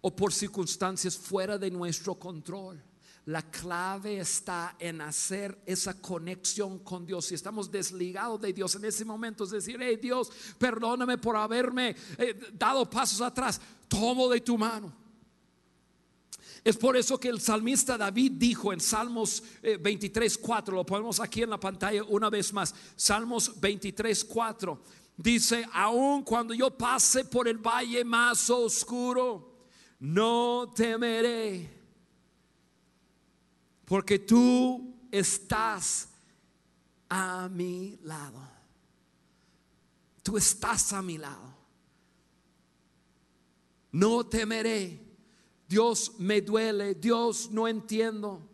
o 0.00 0.14
por 0.14 0.32
circunstancias 0.32 1.16
fuera 1.16 1.58
de 1.58 1.70
nuestro 1.70 2.14
control. 2.14 2.82
La 3.26 3.42
clave 3.42 4.18
está 4.18 4.76
en 4.78 5.00
hacer 5.00 5.58
esa 5.64 6.00
conexión 6.00 6.80
con 6.80 7.06
Dios. 7.06 7.24
Si 7.26 7.34
estamos 7.34 7.70
desligados 7.70 8.40
de 8.40 8.52
Dios 8.52 8.74
en 8.74 8.84
ese 8.84 9.04
momento, 9.04 9.44
es 9.44 9.50
decir, 9.50 9.78
hey 9.80 9.98
Dios, 10.00 10.30
perdóname 10.58 11.16
por 11.16 11.36
haberme 11.36 11.96
eh, 12.18 12.38
dado 12.52 12.88
pasos 12.88 13.22
atrás, 13.22 13.60
tomo 13.88 14.28
de 14.28 14.40
tu 14.42 14.58
mano. 14.58 15.04
Es 16.62 16.76
por 16.78 16.96
eso 16.96 17.18
que 17.18 17.28
el 17.28 17.40
salmista 17.40 17.98
David 17.98 18.32
dijo 18.36 18.72
en 18.72 18.80
Salmos 18.80 19.42
23, 19.62 20.34
eh, 20.34 20.38
4, 20.40 20.74
lo 20.74 20.86
ponemos 20.86 21.20
aquí 21.20 21.42
en 21.42 21.50
la 21.50 21.60
pantalla 21.60 22.02
una 22.04 22.30
vez 22.30 22.52
más, 22.54 22.74
Salmos 22.96 23.60
23, 23.60 24.24
4, 24.24 24.82
dice, 25.16 25.66
aun 25.72 26.22
cuando 26.22 26.54
yo 26.54 26.70
pase 26.70 27.26
por 27.26 27.48
el 27.48 27.58
valle 27.58 28.02
más 28.02 28.48
oscuro, 28.48 29.66
no 30.00 30.72
temeré, 30.74 31.73
porque 33.84 34.18
tú 34.18 34.94
estás 35.10 36.08
a 37.08 37.48
mi 37.48 37.98
lado. 38.02 38.40
Tú 40.22 40.36
estás 40.36 40.92
a 40.92 41.02
mi 41.02 41.18
lado. 41.18 41.54
No 43.92 44.26
temeré. 44.26 45.00
Dios 45.68 46.12
me 46.18 46.40
duele, 46.40 46.94
Dios 46.94 47.50
no 47.50 47.66
entiendo. 47.66 48.48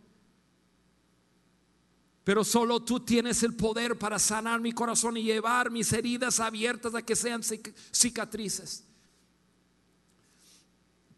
Pero 2.24 2.44
solo 2.44 2.80
tú 2.84 3.00
tienes 3.00 3.42
el 3.42 3.56
poder 3.56 3.98
para 3.98 4.18
sanar 4.18 4.60
mi 4.60 4.72
corazón 4.72 5.16
y 5.16 5.22
llevar 5.22 5.70
mis 5.70 5.92
heridas 5.92 6.38
abiertas 6.38 6.94
a 6.94 7.02
que 7.02 7.16
sean 7.16 7.42
cicatrices. 7.42 8.84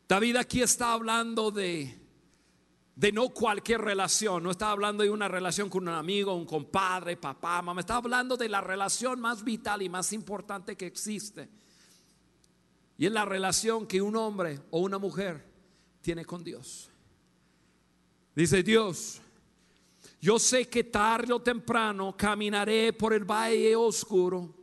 David 0.09 0.37
aquí 0.37 0.62
está 0.62 0.92
hablando 0.92 1.51
de, 1.51 2.02
de 2.94 3.12
no 3.12 3.31
cualquier 3.31 3.81
relación, 3.81 4.42
no 4.42 4.50
está 4.50 4.70
hablando 4.70 5.02
de 5.02 5.11
una 5.11 5.28
relación 5.28 5.70
con 5.70 5.88
un 5.88 5.94
amigo, 5.94 6.35
un 6.35 6.44
compadre, 6.44 7.16
papá, 7.16 7.62
mamá, 7.62 7.81
está 7.81 7.96
hablando 7.96 8.37
de 8.37 8.48
la 8.48 8.61
relación 8.61 9.20
más 9.20 9.42
vital 9.42 9.83
y 9.83 9.88
más 9.88 10.12
importante 10.12 10.76
que 10.76 10.87
existe. 10.87 11.48
Y 12.98 13.07
es 13.07 13.12
la 13.12 13.24
relación 13.24 13.87
que 13.87 14.02
un 14.02 14.14
hombre 14.16 14.61
o 14.70 14.81
una 14.81 14.98
mujer 14.98 15.44
tiene 16.02 16.24
con 16.24 16.44
Dios. 16.44 16.90
Dice 18.35 18.62
Dios, 18.62 19.20
yo 20.20 20.38
sé 20.38 20.68
que 20.68 20.85
tarde 20.85 21.33
o 21.33 21.40
temprano 21.40 22.14
caminaré 22.16 22.92
por 22.92 23.12
el 23.12 23.24
valle 23.24 23.74
oscuro 23.74 24.62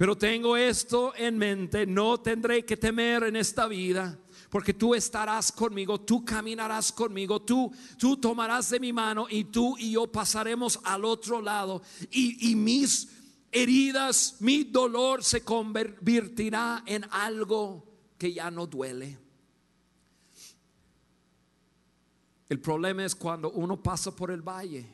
pero 0.00 0.16
tengo 0.16 0.56
esto 0.56 1.12
en 1.14 1.36
mente, 1.36 1.84
no 1.84 2.18
tendré 2.22 2.64
que 2.64 2.78
temer 2.78 3.24
en 3.24 3.36
esta 3.36 3.68
vida, 3.68 4.18
porque 4.50 4.74
tú 4.74 4.94
estarás 4.94 5.52
conmigo, 5.52 6.00
tú 6.00 6.24
caminarás 6.24 6.90
conmigo, 6.92 7.40
tú, 7.40 7.72
tú 7.96 8.16
tomarás 8.16 8.68
de 8.70 8.80
mi 8.80 8.92
mano 8.92 9.26
y 9.30 9.44
tú 9.44 9.76
y 9.78 9.92
yo 9.92 10.10
pasaremos 10.10 10.80
al 10.84 11.04
otro 11.04 11.40
lado. 11.40 11.82
Y, 12.10 12.50
y 12.50 12.56
mis 12.56 13.08
heridas, 13.52 14.36
mi 14.40 14.64
dolor 14.64 15.22
se 15.22 15.42
convertirá 15.42 16.82
en 16.84 17.04
algo 17.10 17.86
que 18.18 18.32
ya 18.32 18.50
no 18.50 18.66
duele. 18.66 19.18
El 22.48 22.60
problema 22.60 23.04
es 23.04 23.14
cuando 23.14 23.52
uno 23.52 23.80
pasa 23.80 24.14
por 24.14 24.32
el 24.32 24.42
valle 24.42 24.84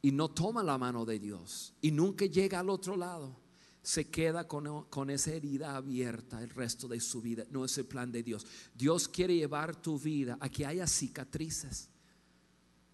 y 0.00 0.12
no 0.12 0.30
toma 0.30 0.62
la 0.62 0.78
mano 0.78 1.04
de 1.04 1.18
Dios 1.18 1.74
y 1.80 1.90
nunca 1.90 2.26
llega 2.26 2.60
al 2.60 2.70
otro 2.70 2.96
lado 2.96 3.43
se 3.84 4.08
queda 4.08 4.48
con, 4.48 5.10
esa 5.10 5.32
herida 5.32 5.76
abierta 5.76 6.42
el 6.42 6.48
resto 6.48 6.88
de 6.88 6.98
su 7.00 7.20
vida. 7.20 7.44
No 7.50 7.66
es 7.66 7.76
el 7.76 7.84
plan 7.84 8.10
de 8.10 8.22
Dios. 8.22 8.46
Dios 8.74 9.06
quiere 9.06 9.36
llevar 9.36 9.76
tu 9.76 9.98
vida 9.98 10.38
a 10.40 10.48
que 10.48 10.64
haya 10.64 10.86
cicatrices. 10.86 11.90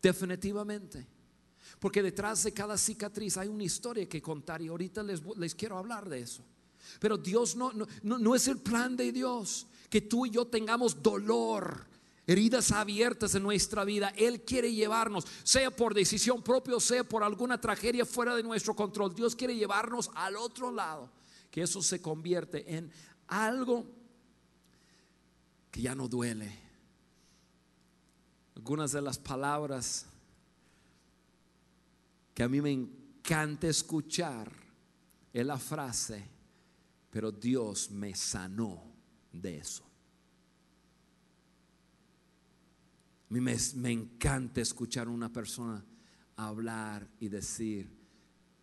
Definitivamente. 0.03 1.07
Porque 1.79 2.03
detrás 2.03 2.43
de 2.43 2.53
cada 2.53 2.77
cicatriz 2.77 3.37
hay 3.37 3.47
una 3.47 3.63
historia 3.63 4.09
que 4.09 4.21
contar 4.21 4.61
y 4.63 4.67
ahorita 4.67 5.05
les, 5.05 5.23
les 5.37 5.55
quiero 5.55 5.79
hablar 5.79 6.09
de 6.09 6.23
eso. 6.23 6.45
Pero 6.99 7.17
Dios 7.17 7.55
no, 7.55 7.73
no, 7.73 7.87
no 8.03 8.35
es 8.35 8.49
el 8.49 8.59
plan 8.59 8.97
de 8.97 9.13
Dios 9.13 9.69
que 9.89 10.01
tú 10.01 10.27
y 10.27 10.31
yo 10.31 10.49
tengamos 10.49 11.01
dolor 11.01 11.87
heridas 12.31 12.71
abiertas 12.71 13.35
en 13.35 13.43
nuestra 13.43 13.85
vida. 13.85 14.13
Él 14.17 14.45
quiere 14.45 14.73
llevarnos, 14.73 15.27
sea 15.43 15.71
por 15.73 15.95
decisión 15.95 16.43
propia 16.43 16.79
sea 16.79 17.03
por 17.03 17.25
alguna 17.25 17.61
tragedia 17.61 18.07
fuera 18.07 18.37
de 18.37 18.45
nuestro 18.45 18.75
control. 18.77 19.13
Dios 19.13 19.35
quiere 19.35 19.57
llevarnos 19.57 20.11
al 20.15 20.37
otro 20.37 20.71
lado, 20.71 21.11
que 21.51 21.63
eso 21.63 21.83
se 21.83 22.01
convierte 22.01 22.77
en 22.77 22.93
algo 23.27 23.85
que 25.73 25.83
ya 25.83 25.97
no 25.97 26.07
duele. 26.07 26.57
Algunas 28.55 28.93
de 28.93 29.03
las 29.03 29.19
palabras 29.19 30.07
que 32.33 32.45
a 32.45 32.49
mí 32.49 32.61
me 32.61 32.71
encanta 32.71 33.67
escuchar 33.67 34.53
es 35.33 35.45
la 35.45 35.59
frase, 35.59 36.25
pero 37.11 37.33
Dios 37.33 37.91
me 37.91 38.15
sanó 38.15 38.85
de 39.33 39.59
eso. 39.59 39.90
Mí 43.31 43.41
me, 43.41 43.57
encanta 43.93 44.61
escuchar 44.61 45.07
a 45.07 45.11
una 45.11 45.33
persona 45.33 45.85
hablar 46.35 47.09
y 47.21 47.29
decir 47.29 47.89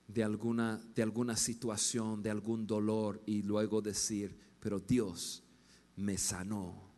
de 0.08 0.24
alguna, 0.24 0.78
de 0.94 1.04
alguna 1.04 1.38
situación, 1.38 2.22
de 2.22 2.30
algún 2.30 2.68
dolor 2.68 3.24
y 3.26 3.44
luego 3.44 3.82
decir, 3.82 4.38
pero 4.60 4.82
Dios 4.82 5.42
me 5.96 6.18
sanó 6.18 6.92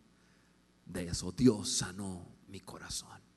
de 0.83 1.09
eso, 1.09 1.31
Dios 1.31 1.69
sanó 1.69 2.25
mi 2.47 2.59
corazón. 2.59 3.28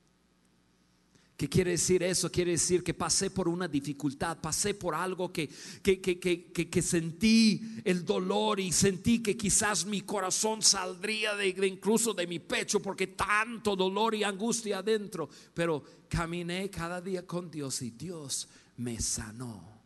¿Qué 1.42 1.48
quiere 1.48 1.72
decir 1.72 2.04
eso? 2.04 2.30
Quiere 2.30 2.52
decir 2.52 2.84
que 2.84 2.94
pasé 2.94 3.28
por 3.28 3.48
una 3.48 3.66
dificultad, 3.66 4.38
pasé 4.40 4.74
por 4.74 4.94
algo 4.94 5.32
que, 5.32 5.48
que, 5.82 6.00
que, 6.00 6.52
que 6.52 6.82
sentí 6.82 7.80
el 7.82 8.04
dolor 8.04 8.60
y 8.60 8.70
sentí 8.70 9.20
que 9.20 9.36
quizás 9.36 9.84
mi 9.84 10.02
corazón 10.02 10.62
saldría 10.62 11.34
de, 11.34 11.48
incluso 11.66 12.14
de 12.14 12.28
mi 12.28 12.38
pecho 12.38 12.78
porque 12.78 13.08
tanto 13.08 13.74
dolor 13.74 14.14
y 14.14 14.22
angustia 14.22 14.78
adentro. 14.78 15.28
Pero 15.52 15.82
caminé 16.08 16.70
cada 16.70 17.00
día 17.00 17.26
con 17.26 17.50
Dios 17.50 17.82
y 17.82 17.90
Dios 17.90 18.46
me 18.76 19.00
sanó 19.00 19.82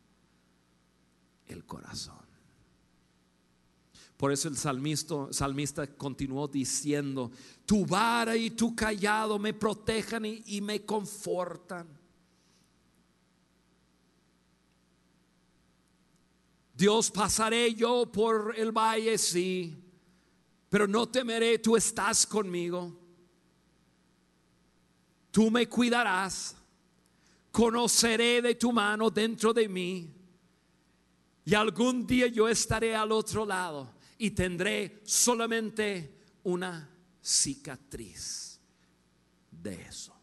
el 1.49 1.65
corazón. 1.65 2.26
Por 4.17 4.33
eso 4.33 4.49
el 4.49 4.57
salmista, 4.57 5.15
salmista 5.31 5.87
continuó 5.87 6.49
diciendo, 6.49 7.31
tu 7.67 7.85
vara 7.85 8.35
y 8.35 8.51
tu 8.51 8.75
callado 8.75 9.39
me 9.39 9.53
protejan 9.53 10.25
y, 10.25 10.61
me 10.63 10.85
confortan. 10.87 11.87
Dios 16.75 17.11
pasaré 17.11 17.75
yo 17.75 18.11
por 18.11 18.55
el 18.57 18.73
valle, 18.73 19.19
sí, 19.19 19.77
pero 20.71 20.87
no 20.87 21.09
temeré, 21.09 21.59
tú 21.59 21.77
estás 21.77 22.27
conmigo. 22.27 22.99
Tú 25.31 25.51
me 25.51 25.69
cuidarás, 25.69 26.57
conoceré 27.53 28.41
de 28.41 28.55
tu 28.55 28.73
mano 28.73 29.11
dentro 29.11 29.53
de 29.53 29.69
mí. 29.69 30.11
Y 31.45 31.55
algún 31.55 32.07
día 32.07 32.27
yo 32.29 32.49
estaré 32.49 32.97
al 32.97 33.13
otro 33.13 33.45
lado 33.45 33.96
y 34.19 34.31
tendré 34.31 35.01
solamente 35.05 36.15
una 36.45 36.89
cicatriz 37.23 38.61
de 39.51 39.75
eso. 39.83 40.15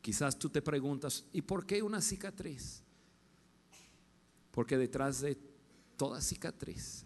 Quizás 0.00 0.38
tú 0.38 0.48
te 0.48 0.62
preguntas, 0.62 1.24
¿y 1.32 1.42
por 1.42 1.66
qué 1.66 1.82
una 1.82 2.00
cicatriz? 2.00 2.82
Porque 4.50 4.76
detrás 4.76 5.20
de 5.20 5.38
toda 5.96 6.20
cicatriz 6.20 7.04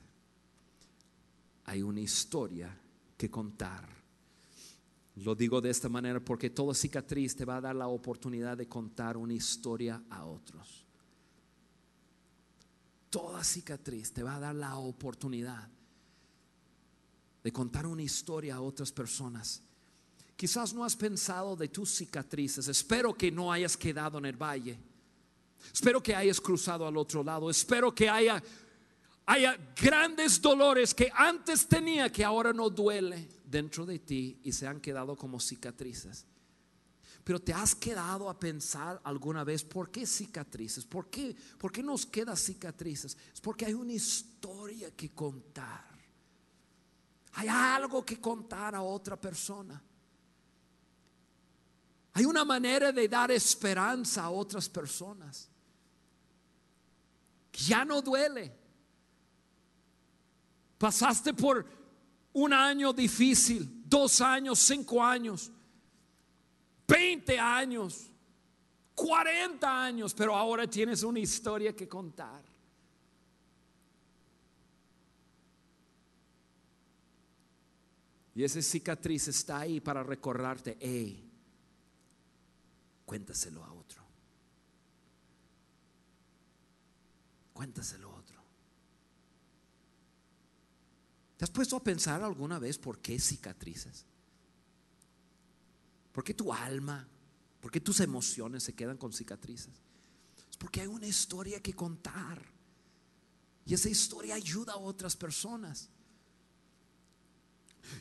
hay 1.65 1.83
una 1.83 2.01
historia 2.01 2.79
que 3.17 3.31
contar. 3.31 3.89
Lo 5.17 5.35
digo 5.35 5.61
de 5.61 5.71
esta 5.71 5.89
manera 5.89 6.21
porque 6.21 6.51
toda 6.51 6.75
cicatriz 6.75 7.37
te 7.37 7.45
va 7.45 7.57
a 7.57 7.61
dar 7.61 7.77
la 7.77 7.89
oportunidad 7.89 8.57
de 8.57 8.69
contar 8.69 9.17
una 9.17 9.35
historia 9.35 10.03
a 10.09 10.25
otros 10.25 10.87
toda 13.13 13.45
cicatriz 13.45 14.11
te 14.11 14.23
va 14.23 14.37
a 14.37 14.41
dar 14.41 14.55
la 14.55 14.79
oportunidad 14.79 15.69
de 17.45 17.53
contar 17.53 17.87
una 17.87 18.03
historia 18.03 18.55
a 18.55 18.63
otras 18.63 18.91
personas. 18.91 19.63
Quizás 20.35 20.73
no 20.73 20.83
has 20.83 20.97
pensado 20.97 21.55
de 21.55 21.69
tus 21.69 21.91
cicatrices. 21.91 22.69
Espero 22.69 23.13
que 23.13 23.31
no 23.31 23.53
hayas 23.53 23.77
quedado 23.77 24.17
en 24.17 24.25
el 24.25 24.37
valle. 24.43 24.79
Espero 25.73 26.03
que 26.03 26.17
hayas 26.17 26.41
cruzado 26.41 26.87
al 26.87 26.97
otro 26.97 27.23
lado. 27.23 27.51
Espero 27.51 27.95
que 27.95 28.09
haya 28.09 28.43
Hay 29.27 29.45
grandes 29.77 30.41
dolores 30.41 30.95
que 30.95 31.13
antes 31.15 31.69
tenía 31.69 32.11
que 32.11 32.25
ahora 32.25 32.55
no 32.55 32.71
duele 32.71 33.29
dentro 33.45 33.85
de 33.85 33.99
ti 33.99 34.41
y 34.43 34.53
se 34.53 34.67
han 34.67 34.81
quedado 34.81 35.17
como 35.17 35.39
cicatrices. 35.39 36.25
Pero 37.25 37.41
te 37.41 37.53
has 37.53 37.75
quedado 37.75 38.29
a 38.29 38.39
pensar 38.39 39.01
alguna 39.05 39.45
vez, 39.45 39.63
¿por 39.63 39.91
qué 39.91 40.07
cicatrices? 40.07 40.85
¿Por 40.85 41.09
qué, 41.09 41.37
¿Por 41.59 41.71
qué 41.71 41.83
nos 41.83 42.05
queda 42.05 42.35
cicatrices? 42.35 43.17
Es 43.33 43.41
porque 43.41 43.67
hay 43.67 43.75
una 43.75 43.93
historia 43.93 44.91
que 44.91 45.11
contar. 45.11 45.93
Hay 47.35 47.49
algo 47.49 48.05
que 48.05 48.21
contar 48.21 48.75
a 48.75 48.83
otra 48.83 49.21
persona. 49.21 49.81
Hay 52.15 52.25
una 52.25 52.45
manera 52.45 52.93
de 52.93 53.09
dar 53.09 53.31
esperanza 53.31 54.25
a 54.25 54.31
otras 54.31 54.69
personas. 54.69 55.49
Ya 57.53 57.85
no 57.85 58.03
duele. 58.03 58.53
Pasaste 60.77 61.33
por 61.33 61.65
un 62.33 62.53
año 62.53 62.93
difícil, 62.93 63.85
dos 63.87 64.21
años, 64.21 64.59
cinco 64.59 65.03
años. 65.03 65.53
20 66.87 67.39
años, 67.39 68.11
40 68.95 69.85
años, 69.85 70.15
pero 70.15 70.35
ahora 70.35 70.67
tienes 70.67 71.03
una 71.03 71.19
historia 71.19 71.75
que 71.75 71.89
contar. 71.89 72.43
Y 78.35 78.45
esa 78.45 78.63
cicatriz 78.63 79.29
está 79.29 79.61
ahí 79.61 79.81
para 79.81 80.03
recordarte, 80.03 80.79
hey, 80.81 81.31
cuéntaselo 83.05 83.63
a 83.63 83.73
otro. 83.73 84.03
Cuéntaselo 87.53 88.11
a 88.11 88.15
otro. 88.15 88.43
¿Te 91.37 91.45
has 91.45 91.51
puesto 91.51 91.77
a 91.77 91.83
pensar 91.83 92.23
alguna 92.23 92.59
vez 92.59 92.79
por 92.79 93.01
qué 93.01 93.19
cicatrices? 93.19 94.07
¿Por 96.13 96.23
qué 96.23 96.35
tu 96.35 96.53
alma? 96.53 97.09
¿Por 97.61 97.71
qué 97.71 97.81
tus 97.81 98.01
emociones 98.01 98.63
se 98.63 98.75
quedan 98.75 98.97
con 98.97 99.13
cicatrices? 99.13 99.73
Es 100.51 100.57
porque 100.57 100.83
hay 100.83 100.87
una 100.87 101.07
historia 101.07 101.61
que 101.61 101.73
contar. 101.73 102.43
Y 103.65 103.75
esa 103.75 103.89
historia 103.89 104.35
ayuda 104.35 104.75
a 104.75 104.77
otras 104.77 105.17
personas. 105.17 105.89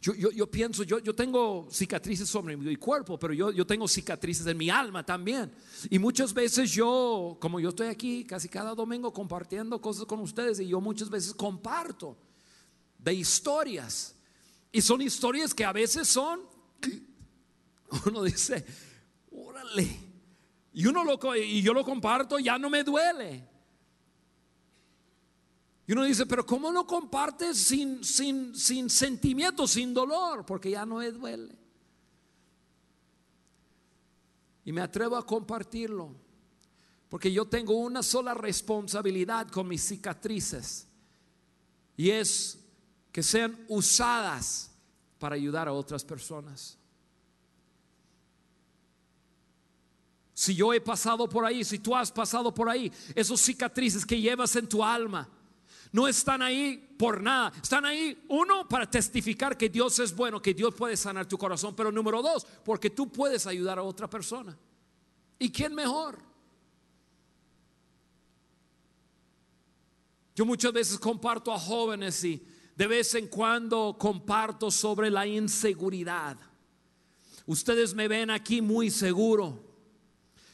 Yo, 0.02 0.50
pienso, 0.50 0.84
yo, 0.84 1.00
yo, 1.00 1.14
tengo 1.14 1.68
cicatrices 1.72 2.30
sobre 2.30 2.56
mi 2.56 2.76
cuerpo, 2.76 3.20
pero 3.20 3.34
yo, 3.34 3.52
yo 3.52 3.66
tengo 3.66 3.88
cicatrices 3.88 4.46
en 4.48 4.58
mi 4.58 4.70
alma 4.70 5.06
también. 5.06 5.52
Y 5.90 6.00
muchas 6.00 6.34
veces 6.34 6.72
yo, 6.72 7.38
como 7.40 7.60
yo 7.60 7.70
estoy 7.70 7.88
aquí 7.88 8.24
casi 8.26 8.48
cada 8.48 8.74
domingo 8.74 9.12
compartiendo 9.12 9.82
cosas 9.82 10.06
con 10.06 10.20
ustedes, 10.20 10.60
y 10.60 10.68
yo 10.68 10.80
muchas 10.82 11.10
veces 11.10 11.34
comparto 11.34 12.18
de 12.98 13.14
historias. 13.14 14.16
Y 14.72 14.82
son 14.82 15.02
historias 15.02 15.54
que 15.54 15.66
a 15.66 15.74
veces 15.74 16.08
son 16.08 16.42
uno 18.06 18.24
dice, 18.24 18.66
órale. 19.32 20.12
Y, 20.74 20.86
uno 20.86 21.04
lo, 21.04 21.36
y 21.36 21.62
yo 21.62 21.74
lo 21.74 21.84
comparto, 21.84 22.40
ya 22.40 22.58
no 22.58 22.70
me 22.70 22.84
duele. 22.84 23.48
Y 25.88 25.92
uno 25.92 26.04
dice, 26.04 26.26
pero 26.26 26.46
¿cómo 26.46 26.72
lo 26.72 26.88
compartes 26.88 27.58
sin, 27.58 28.04
sin, 28.04 28.56
sin 28.56 28.90
sentimiento, 28.90 29.68
sin 29.68 29.94
dolor? 29.94 30.46
Porque 30.46 30.72
ya 30.72 30.86
no 30.86 30.96
me 30.96 31.12
duele. 31.12 31.54
Y 34.64 34.72
me 34.72 34.82
atrevo 34.82 35.18
a 35.18 35.26
compartirlo. 35.26 36.16
Porque 37.10 37.32
yo 37.34 37.46
tengo 37.46 37.74
una 37.74 38.04
sola 38.04 38.34
responsabilidad 38.34 39.50
con 39.50 39.68
mis 39.68 39.86
cicatrices. 39.86 40.88
Y 41.98 42.10
es 42.10 42.58
que 43.12 43.22
sean 43.22 43.66
usadas 43.68 44.72
para 45.20 45.36
ayudar 45.36 45.68
a 45.68 45.74
otras 45.74 46.06
personas. 46.06 46.78
Si 50.42 50.56
yo 50.56 50.74
he 50.74 50.82
pasado 50.82 51.30
por 51.30 51.46
ahí, 51.46 51.64
si 51.64 51.78
tú 51.78 51.96
has 51.96 52.12
pasado 52.12 52.52
por 52.52 52.68
ahí, 52.68 52.92
esos 53.14 53.40
cicatrices 53.40 54.04
que 54.04 54.20
llevas 54.20 54.56
en 54.56 54.68
tu 54.68 54.84
alma, 54.84 55.30
no 55.92 56.08
están 56.08 56.42
ahí 56.42 56.96
por 56.98 57.22
nada. 57.22 57.54
Están 57.62 57.86
ahí, 57.86 58.26
uno, 58.28 58.68
para 58.68 58.90
testificar 58.90 59.56
que 59.56 59.70
Dios 59.70 60.00
es 60.00 60.16
bueno, 60.16 60.42
que 60.42 60.56
Dios 60.56 60.74
puede 60.74 60.98
sanar 60.98 61.28
tu 61.28 61.38
corazón, 61.38 61.76
pero 61.76 61.92
número 61.92 62.24
dos, 62.24 62.48
porque 62.66 62.90
tú 62.90 63.12
puedes 63.12 63.46
ayudar 63.46 63.78
a 63.78 63.84
otra 63.84 64.10
persona. 64.10 64.58
¿Y 65.38 65.52
quién 65.52 65.76
mejor? 65.76 66.18
Yo 70.36 70.44
muchas 70.44 70.74
veces 70.74 70.98
comparto 70.98 71.54
a 71.54 71.60
jóvenes 71.60 72.24
y 72.24 72.44
de 72.76 72.88
vez 72.88 73.14
en 73.14 73.28
cuando 73.28 73.96
comparto 73.96 74.72
sobre 74.72 75.12
la 75.12 75.28
inseguridad. 75.28 76.36
Ustedes 77.46 77.94
me 77.94 78.08
ven 78.08 78.32
aquí 78.32 78.60
muy 78.60 78.90
seguro 78.90 79.70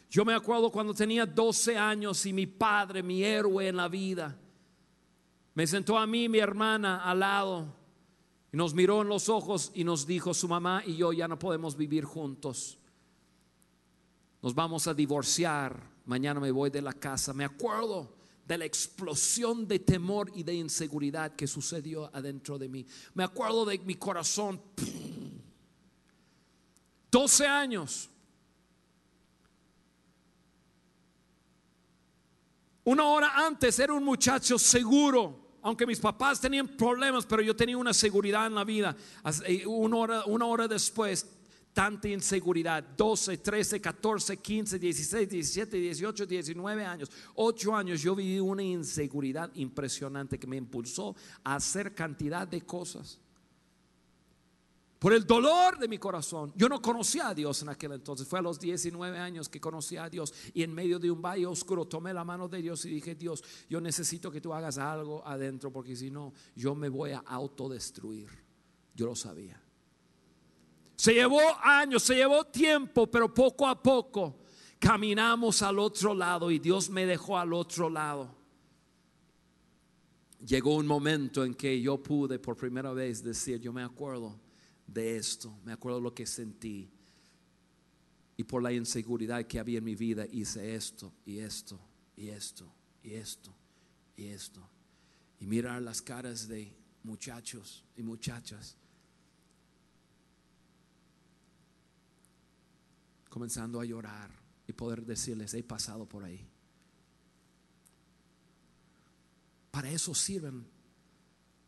yo 0.10 0.24
me 0.26 0.34
acuerdo 0.34 0.72
cuando 0.72 0.94
tenía 0.94 1.26
12 1.26 1.78
años 1.78 2.26
y 2.26 2.34
mi 2.34 2.48
padre, 2.48 3.04
mi 3.04 3.24
héroe 3.24 3.68
en 3.68 3.78
la 3.78 3.88
vida, 3.88 4.38
me 5.54 5.66
sentó 5.66 5.98
a 5.98 6.06
mí, 6.06 6.30
mi 6.30 6.40
hermana, 6.40 7.04
al 7.04 7.20
lado 7.20 7.78
y 8.52 8.58
nos 8.58 8.74
miró 8.74 9.02
en 9.02 9.10
los 9.10 9.30
ojos 9.30 9.72
y 9.74 9.84
nos 9.84 10.06
dijo, 10.08 10.34
su 10.34 10.48
mamá 10.48 10.82
y 10.86 10.96
yo 10.96 11.12
ya 11.12 11.28
no 11.28 11.38
podemos 11.38 11.76
vivir 11.76 12.06
juntos. 12.06 12.78
Nos 14.42 14.56
vamos 14.56 14.88
a 14.88 14.94
divorciar. 14.94 15.98
Mañana 16.06 16.40
me 16.40 16.52
voy 16.52 16.70
de 16.70 16.82
la 16.82 16.94
casa. 16.94 17.34
Me 17.34 17.44
acuerdo 17.44 18.16
de 18.46 18.58
la 18.58 18.66
explosión 18.66 19.68
de 19.68 19.80
temor 19.80 20.32
y 20.34 20.44
de 20.44 20.54
inseguridad 20.54 21.36
que 21.36 21.48
sucedió 21.48 22.10
adentro 22.16 22.58
de 22.58 22.70
mí. 22.70 22.86
Me 23.14 23.24
acuerdo 23.24 23.66
de 23.66 23.80
mi 23.80 23.96
corazón. 23.96 24.62
12 27.12 27.48
años. 27.48 28.10
Una 32.88 33.04
hora 33.04 33.46
antes 33.46 33.78
era 33.80 33.92
un 33.92 34.06
muchacho 34.06 34.58
seguro, 34.58 35.58
aunque 35.62 35.86
mis 35.86 36.00
papás 36.00 36.40
tenían 36.40 36.70
problemas, 36.70 37.26
pero 37.26 37.42
yo 37.42 37.54
tenía 37.54 37.78
una 37.78 37.94
seguridad 37.94 38.48
en 38.48 38.56
la 38.56 38.64
vida. 38.64 38.96
Una 39.66 39.98
hora, 39.98 40.24
una 40.26 40.46
hora 40.46 40.70
después, 40.70 41.28
tanta 41.74 42.08
inseguridad, 42.08 42.82
12, 42.82 43.40
13, 43.40 43.82
14, 43.82 44.38
15, 44.38 44.80
16, 44.80 45.30
17, 45.30 45.78
18, 45.78 46.26
19 46.26 46.86
años, 46.86 47.12
8 47.36 47.76
años, 47.76 48.02
yo 48.02 48.16
viví 48.16 48.40
una 48.40 48.64
inseguridad 48.64 49.52
impresionante 49.56 50.40
que 50.40 50.48
me 50.48 50.56
impulsó 50.56 51.14
a 51.44 51.56
hacer 51.56 51.94
cantidad 51.94 52.48
de 52.48 52.62
cosas 52.62 53.20
por 55.00 55.14
el 55.14 55.26
dolor 55.26 55.78
de 55.78 55.88
mi 55.88 55.98
corazón. 55.98 56.52
Yo 56.56 56.68
no 56.68 56.82
conocía 56.82 57.30
a 57.30 57.36
Dios 57.36 57.62
en 57.62 57.70
aquel 57.70 57.92
entonces. 57.92 58.28
Fue 58.28 58.40
a 58.40 58.42
los 58.42 58.60
19 58.60 59.18
años 59.18 59.48
que 59.48 59.62
conocí 59.62 59.96
a 59.98 60.10
Dios 60.10 60.34
y 60.54 60.64
en 60.64 60.74
medio 60.74 60.98
de 60.98 61.12
un 61.12 61.22
valle 61.22 61.46
oscuro 61.46 61.86
tomé 61.86 62.14
la 62.14 62.24
mano 62.24 62.48
de 62.48 62.62
Dios 62.62 62.84
y 62.86 62.90
dije, 62.90 63.14
Dios, 63.14 63.44
yo 63.70 63.80
necesito 63.80 64.32
que 64.32 64.42
tú 64.42 64.54
hagas 64.54 64.78
algo 64.78 65.26
adentro 65.26 65.72
porque 65.72 65.96
si 65.96 66.10
no, 66.10 66.34
yo 66.56 66.74
me 66.74 66.90
voy 66.90 67.12
a 67.12 67.20
autodestruir. 67.20 68.28
Yo 68.96 69.06
lo 69.06 69.16
sabía. 69.16 69.62
Se 70.96 71.14
llevó 71.14 71.42
años, 71.62 72.02
se 72.02 72.16
llevó 72.16 72.46
tiempo, 72.46 73.06
pero 73.06 73.32
poco 73.32 73.68
a 73.68 73.82
poco 73.82 74.40
caminamos 74.80 75.62
al 75.62 75.78
otro 75.78 76.16
lado 76.16 76.50
y 76.50 76.58
Dios 76.58 76.90
me 76.90 77.06
dejó 77.06 77.38
al 77.38 77.54
otro 77.54 77.88
lado. 77.88 78.36
Llegó 80.44 80.76
un 80.76 80.88
momento 80.88 81.44
en 81.44 81.54
que 81.54 81.80
yo 81.80 82.02
pude 82.02 82.40
por 82.40 82.58
primera 82.58 82.94
vez 82.94 83.24
decir, 83.24 83.60
yo 83.60 83.72
me 83.72 83.84
acuerdo 83.84 84.47
de 84.88 85.18
esto, 85.18 85.54
me 85.66 85.74
acuerdo 85.74 86.00
lo 86.00 86.14
que 86.14 86.26
sentí. 86.26 86.90
Y 88.38 88.44
por 88.44 88.64
la 88.64 88.72
inseguridad 88.72 89.46
que 89.46 89.60
había 89.60 89.80
en 89.80 89.84
mi 89.84 89.96
vida 89.96 90.26
hice 90.32 90.76
esto 90.76 91.14
y 91.26 91.40
esto 91.40 91.80
y 92.16 92.30
esto 92.30 92.72
y 93.04 93.14
esto 93.14 93.54
y 94.16 94.26
esto. 94.28 94.68
Y 95.40 95.46
mirar 95.46 95.82
las 95.82 96.02
caras 96.02 96.48
de 96.48 96.74
muchachos 97.04 97.84
y 97.96 98.04
muchachas. 98.04 98.76
Comenzando 103.30 103.80
a 103.80 103.86
llorar 103.86 104.32
y 104.68 104.74
poder 104.74 105.06
decirles, 105.06 105.54
he 105.54 105.64
pasado 105.64 106.08
por 106.08 106.24
ahí. 106.24 106.48
Para 109.72 109.90
eso 109.92 110.16
sirven 110.16 110.66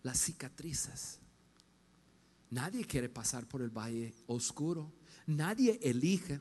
las 0.04 0.20
cicatrices. 0.20 1.20
Nadie 2.52 2.86
quiere 2.86 3.10
pasar 3.10 3.48
por 3.48 3.62
el 3.62 3.70
valle 3.70 4.14
oscuro. 4.28 4.92
Nadie 5.28 5.80
elige. 5.82 6.40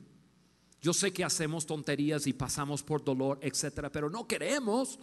Yo 0.81 0.93
sé 0.93 1.11
que 1.11 1.23
hacemos 1.23 1.65
tonterías 1.65 2.25
y 2.25 2.33
pasamos 2.33 2.81
por 2.81 3.03
dolor, 3.03 3.37
etcétera, 3.41 3.91
pero 3.91 4.09
no 4.09 4.27
queremos. 4.27 4.97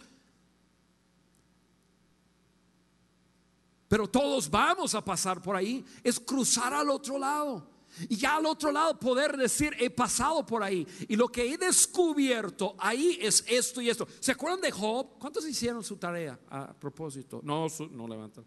Pero 3.87 4.07
todos 4.07 4.49
vamos 4.49 4.95
a 4.95 5.03
pasar 5.03 5.41
por 5.41 5.55
ahí. 5.55 5.85
Es 6.03 6.19
cruzar 6.19 6.73
al 6.73 6.89
otro 6.89 7.17
lado. 7.17 7.77
Y 8.09 8.17
ya 8.17 8.35
al 8.35 8.45
otro 8.45 8.71
lado 8.71 8.99
poder 8.99 9.37
decir, 9.37 9.75
he 9.79 9.89
pasado 9.89 10.45
por 10.45 10.61
ahí. 10.61 10.85
Y 11.07 11.15
lo 11.15 11.29
que 11.29 11.53
he 11.53 11.57
descubierto 11.57 12.75
ahí 12.77 13.17
es 13.21 13.43
esto 13.47 13.81
y 13.81 13.89
esto. 13.89 14.07
¿Se 14.19 14.33
acuerdan 14.33 14.61
de 14.61 14.71
Job? 14.71 15.17
¿Cuántos 15.17 15.47
hicieron 15.47 15.83
su 15.83 15.95
tarea 15.95 16.37
a 16.49 16.73
propósito? 16.73 17.39
No, 17.43 17.67
no 17.91 18.07
levantan. 18.07 18.45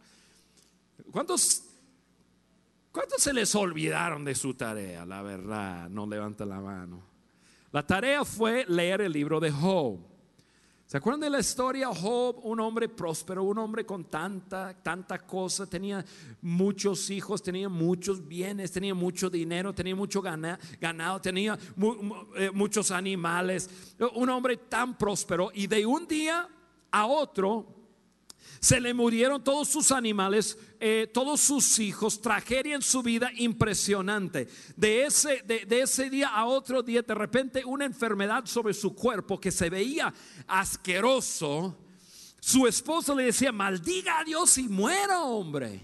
¿Cuántos, 1.10 1.62
¿Cuántos 2.92 3.22
se 3.22 3.32
les 3.32 3.54
olvidaron 3.54 4.24
de 4.24 4.34
su 4.34 4.54
tarea? 4.54 5.06
La 5.06 5.22
verdad, 5.22 5.88
no 5.88 6.06
levantan 6.06 6.48
la 6.48 6.60
mano. 6.60 7.00
La 7.70 7.86
tarea 7.86 8.24
fue 8.24 8.64
leer 8.66 9.00
el 9.02 9.12
libro 9.12 9.38
de 9.38 9.50
Job. 9.50 10.00
¿Se 10.86 10.96
acuerdan 10.96 11.20
de 11.20 11.30
la 11.30 11.38
historia? 11.38 11.86
Job, 11.86 12.40
un 12.42 12.58
hombre 12.58 12.88
próspero, 12.88 13.44
un 13.44 13.58
hombre 13.58 13.86
con 13.86 14.06
tanta, 14.06 14.74
tanta 14.82 15.20
cosa, 15.20 15.64
tenía 15.68 16.04
muchos 16.42 17.08
hijos, 17.10 17.40
tenía 17.40 17.68
muchos 17.68 18.26
bienes, 18.26 18.72
tenía 18.72 18.92
mucho 18.92 19.30
dinero, 19.30 19.72
tenía 19.72 19.94
mucho 19.94 20.20
ganado, 20.20 21.20
tenía 21.20 21.56
eh, 22.34 22.50
muchos 22.52 22.90
animales, 22.90 23.70
un 24.16 24.28
hombre 24.30 24.56
tan 24.56 24.98
próspero 24.98 25.52
y 25.54 25.68
de 25.68 25.86
un 25.86 26.08
día 26.08 26.48
a 26.90 27.06
otro 27.06 27.79
se 28.60 28.80
le 28.80 28.92
murieron 28.92 29.42
todos 29.42 29.68
sus 29.68 29.90
animales, 29.90 30.58
eh, 30.78 31.10
todos 31.12 31.40
sus 31.40 31.78
hijos, 31.78 32.20
tragedia 32.20 32.74
en 32.74 32.82
su 32.82 33.02
vida 33.02 33.30
impresionante. 33.36 34.48
De 34.76 35.04
ese, 35.04 35.42
de, 35.46 35.80
ese 35.80 36.10
día 36.10 36.28
a 36.28 36.44
otro 36.44 36.82
día, 36.82 37.00
de 37.02 37.14
repente 37.14 37.64
una 37.64 37.86
enfermedad 37.86 38.44
sobre 38.44 38.74
su 38.74 38.94
cuerpo 38.94 39.40
que 39.40 39.50
se 39.50 39.70
veía 39.70 40.12
asqueroso. 40.46 41.78
Su 42.38 42.66
esposo 42.66 43.14
le 43.14 43.24
decía, 43.24 43.50
maldiga 43.50 44.20
a 44.20 44.24
Dios 44.24 44.58
y 44.58 44.68
muera, 44.68 45.22
hombre. 45.22 45.80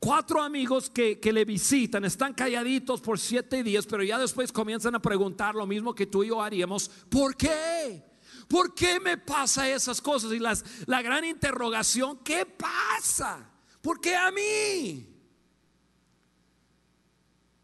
Cuatro 0.00 0.42
amigos 0.42 0.90
que, 0.90 1.20
que, 1.20 1.32
le 1.32 1.44
visitan 1.44 2.04
están 2.04 2.32
calladitos 2.32 3.00
por 3.02 3.20
siete 3.20 3.62
días, 3.62 3.86
pero 3.86 4.02
ya 4.02 4.18
después 4.18 4.50
comienzan 4.50 4.94
a 4.94 5.02
preguntar 5.02 5.54
lo 5.54 5.66
mismo 5.66 5.94
que 5.94 6.06
tú 6.06 6.24
y 6.24 6.28
yo 6.28 6.42
haríamos. 6.42 6.88
¿Por 7.08 7.36
qué? 7.36 8.09
¿Por 8.50 8.74
qué 8.74 8.98
me 8.98 9.16
pasa 9.16 9.70
esas 9.70 10.00
cosas? 10.02 10.32
Y 10.32 10.40
las, 10.40 10.64
la 10.86 11.00
gran 11.02 11.24
interrogación, 11.24 12.18
¿qué 12.24 12.44
pasa? 12.44 13.48
¿Por 13.80 14.00
qué 14.00 14.16
a 14.16 14.32
mí? 14.32 15.06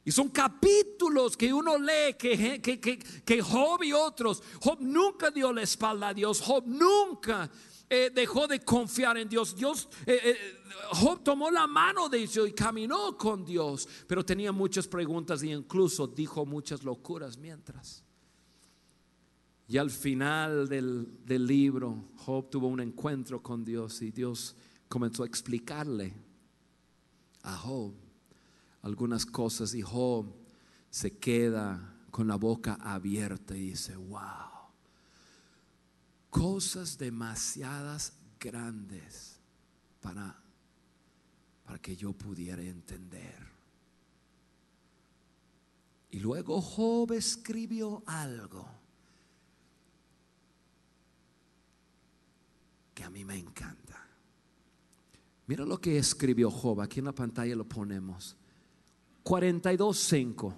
Y 0.05 0.13
son 0.13 0.29
capítulos 0.29 1.37
que 1.37 1.53
uno 1.53 1.77
lee 1.77 2.15
que, 2.17 2.63
que, 2.63 2.79
que, 2.79 3.43
Job 3.43 3.83
y 3.83 3.93
otros, 3.93 4.41
Job 4.63 4.79
nunca 4.81 5.33
dio 5.33 5.53
la 5.53 5.63
espalda 5.63 6.11
a 6.11 6.15
Dios, 6.15 6.41
Job 6.41 6.63
nunca 6.69 7.51
eh, 7.91 8.13
dejó 8.15 8.47
de 8.47 8.61
confiar 8.61 9.19
en 9.19 9.29
Dios. 9.29 9.57
Dios 9.57 9.89
eh, 10.07 10.21
eh, 10.23 10.37
Job 10.93 11.25
tomó 11.25 11.51
la 11.51 11.67
mano 11.67 12.09
de 12.09 12.19
Dios 12.19 12.49
y 12.49 12.53
caminó 12.53 13.19
con 13.19 13.45
Dios, 13.45 13.89
pero 14.07 14.25
tenía 14.25 14.53
muchas 14.53 14.87
preguntas 14.87 15.43
e 15.43 15.49
incluso 15.49 16.07
dijo 16.07 16.47
muchas 16.47 16.85
locuras 16.85 17.37
mientras. 17.37 18.06
Y 19.69 19.79
al 19.79 19.91
final 19.91 20.69
del, 20.69 21.47
libro, 21.47 22.11
Job 22.17 22.49
tuvo 22.51 22.69
un 22.69 22.81
encuentro 22.81 23.43
con 23.43 23.65
Dios 23.65 24.01
y 24.03 24.13
Dios 24.13 24.55
comenzó 24.89 25.25
a 25.25 25.27
explicarle 25.27 26.15
a 27.43 27.57
Job 27.57 27.93
algunas 28.83 29.27
cosas 29.27 29.75
y 29.75 29.83
Job 29.83 30.33
se 30.89 31.19
queda 31.19 31.97
con 32.13 32.29
la 32.29 32.37
boca 32.37 32.75
abierta 32.81 33.57
y 33.57 33.71
dice, 33.71 33.97
wow, 33.97 34.71
cosas 36.31 36.97
demasiadas 36.97 38.13
grandes 38.39 39.41
para, 40.01 40.41
para 41.65 41.79
que 41.81 41.97
yo 41.97 42.13
pudiera 42.13 42.63
entender. 42.63 43.45
Y 46.13 46.21
luego 46.21 46.63
Job 46.63 47.13
escribió 47.13 48.05
algo 48.07 48.76
que 52.97 53.05
a 53.05 53.11
mí 53.11 53.27
me 53.27 53.37
encanta. 53.37 54.09
Mira 55.47 55.67
lo 55.67 55.79
que 55.79 55.99
escribió 55.99 56.51
Job, 56.51 56.81
aquí 56.81 57.01
en 57.01 57.05
la 57.05 57.13
pantalla 57.13 57.55
lo 57.55 57.69
ponemos. 57.69 58.35
42.5. 59.23 60.55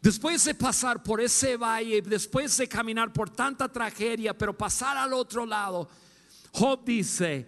Después 0.00 0.42
de 0.46 0.54
pasar 0.54 1.02
por 1.02 1.20
ese 1.20 1.58
valle, 1.58 2.00
después 2.00 2.56
de 2.56 2.66
caminar 2.66 3.12
por 3.12 3.28
tanta 3.28 3.70
tragedia, 3.70 4.36
pero 4.36 4.56
pasar 4.56 4.96
al 4.96 5.12
otro 5.12 5.44
lado, 5.44 5.90
Job 6.52 6.82
dice, 6.86 7.46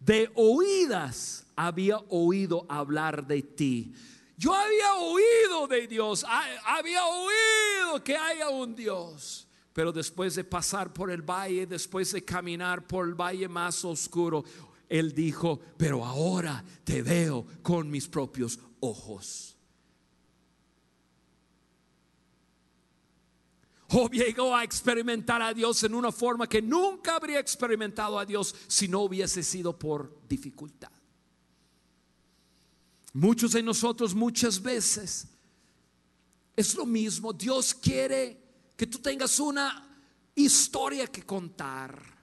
de 0.00 0.32
oídas 0.34 1.46
había 1.56 1.98
oído 2.08 2.64
hablar 2.70 3.26
de 3.26 3.42
ti. 3.42 3.94
Yo 4.38 4.54
había 4.54 4.94
oído 4.94 5.66
de 5.68 5.86
Dios, 5.86 6.24
había 6.64 7.04
oído 7.04 8.02
que 8.02 8.16
haya 8.16 8.48
un 8.48 8.74
Dios. 8.74 9.46
Pero 9.74 9.92
después 9.92 10.36
de 10.36 10.44
pasar 10.44 10.92
por 10.92 11.10
el 11.10 11.22
valle, 11.22 11.66
después 11.66 12.12
de 12.12 12.24
caminar 12.24 12.86
por 12.86 13.06
el 13.08 13.14
valle 13.14 13.48
más 13.48 13.84
oscuro, 13.84 14.44
él 14.88 15.12
dijo, 15.12 15.60
pero 15.76 16.04
ahora 16.04 16.64
te 16.84 17.02
veo 17.02 17.44
con 17.60 17.90
mis 17.90 18.06
propios 18.06 18.60
ojos. 18.78 19.56
Job 23.88 24.12
llegó 24.12 24.54
a 24.54 24.62
experimentar 24.62 25.42
a 25.42 25.52
Dios 25.52 25.82
en 25.82 25.94
una 25.94 26.12
forma 26.12 26.48
que 26.48 26.62
nunca 26.62 27.16
habría 27.16 27.40
experimentado 27.40 28.16
a 28.16 28.24
Dios 28.24 28.54
si 28.68 28.86
no 28.86 29.00
hubiese 29.00 29.42
sido 29.42 29.76
por 29.76 30.20
dificultad. 30.28 30.90
Muchos 33.12 33.52
de 33.52 33.62
nosotros 33.62 34.14
muchas 34.14 34.62
veces 34.62 35.26
es 36.54 36.76
lo 36.76 36.86
mismo. 36.86 37.32
Dios 37.32 37.74
quiere 37.74 38.43
que 38.76 38.86
tú 38.86 38.98
tengas 38.98 39.38
una 39.40 39.88
historia 40.34 41.06
que 41.06 41.22
contar. 41.22 42.14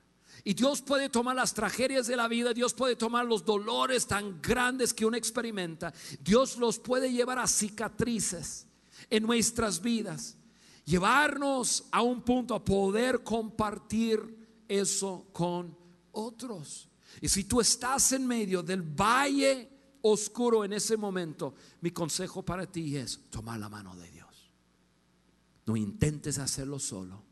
Y 0.44 0.54
Dios 0.54 0.82
puede 0.82 1.10
tomar 1.10 1.36
las 1.36 1.54
tragedias 1.54 2.08
de 2.08 2.16
la 2.16 2.28
vida, 2.28 2.54
Dios 2.54 2.74
puede 2.74 2.96
tomar 2.96 3.26
los 3.26 3.46
dolores 3.46 4.08
tan 4.08 4.42
grandes 4.42 4.94
que 4.94 5.06
uno 5.06 5.16
experimenta, 5.16 5.94
Dios 6.20 6.58
los 6.58 6.80
puede 6.80 7.12
llevar 7.12 7.38
a 7.38 7.48
cicatrices 7.48 8.66
en 9.10 9.24
nuestras 9.24 9.82
vidas, 9.82 10.38
llevarnos 10.84 11.86
a 11.92 12.02
un 12.02 12.24
punto 12.24 12.56
a 12.56 12.66
poder 12.66 13.24
compartir 13.24 14.64
eso 14.68 15.28
con 15.32 15.78
otros. 16.12 16.90
Y 17.20 17.30
si 17.30 17.44
tú 17.44 17.62
estás 17.62 18.12
en 18.14 18.26
medio 18.26 18.64
del 18.64 18.82
valle 18.82 19.70
oscuro 20.02 20.66
en 20.66 20.74
ese 20.74 20.98
momento, 20.98 21.54
mi 21.82 21.92
consejo 21.92 22.44
para 22.44 22.66
ti 22.66 22.96
es 22.98 23.20
tomar 23.30 23.60
la 23.60 23.70
mano 23.70 23.96
de 23.96 24.10
Dios. 24.10 24.21
No 25.72 25.78
intentes 25.78 26.38
hacerlo 26.38 26.80
solo, 26.80 27.24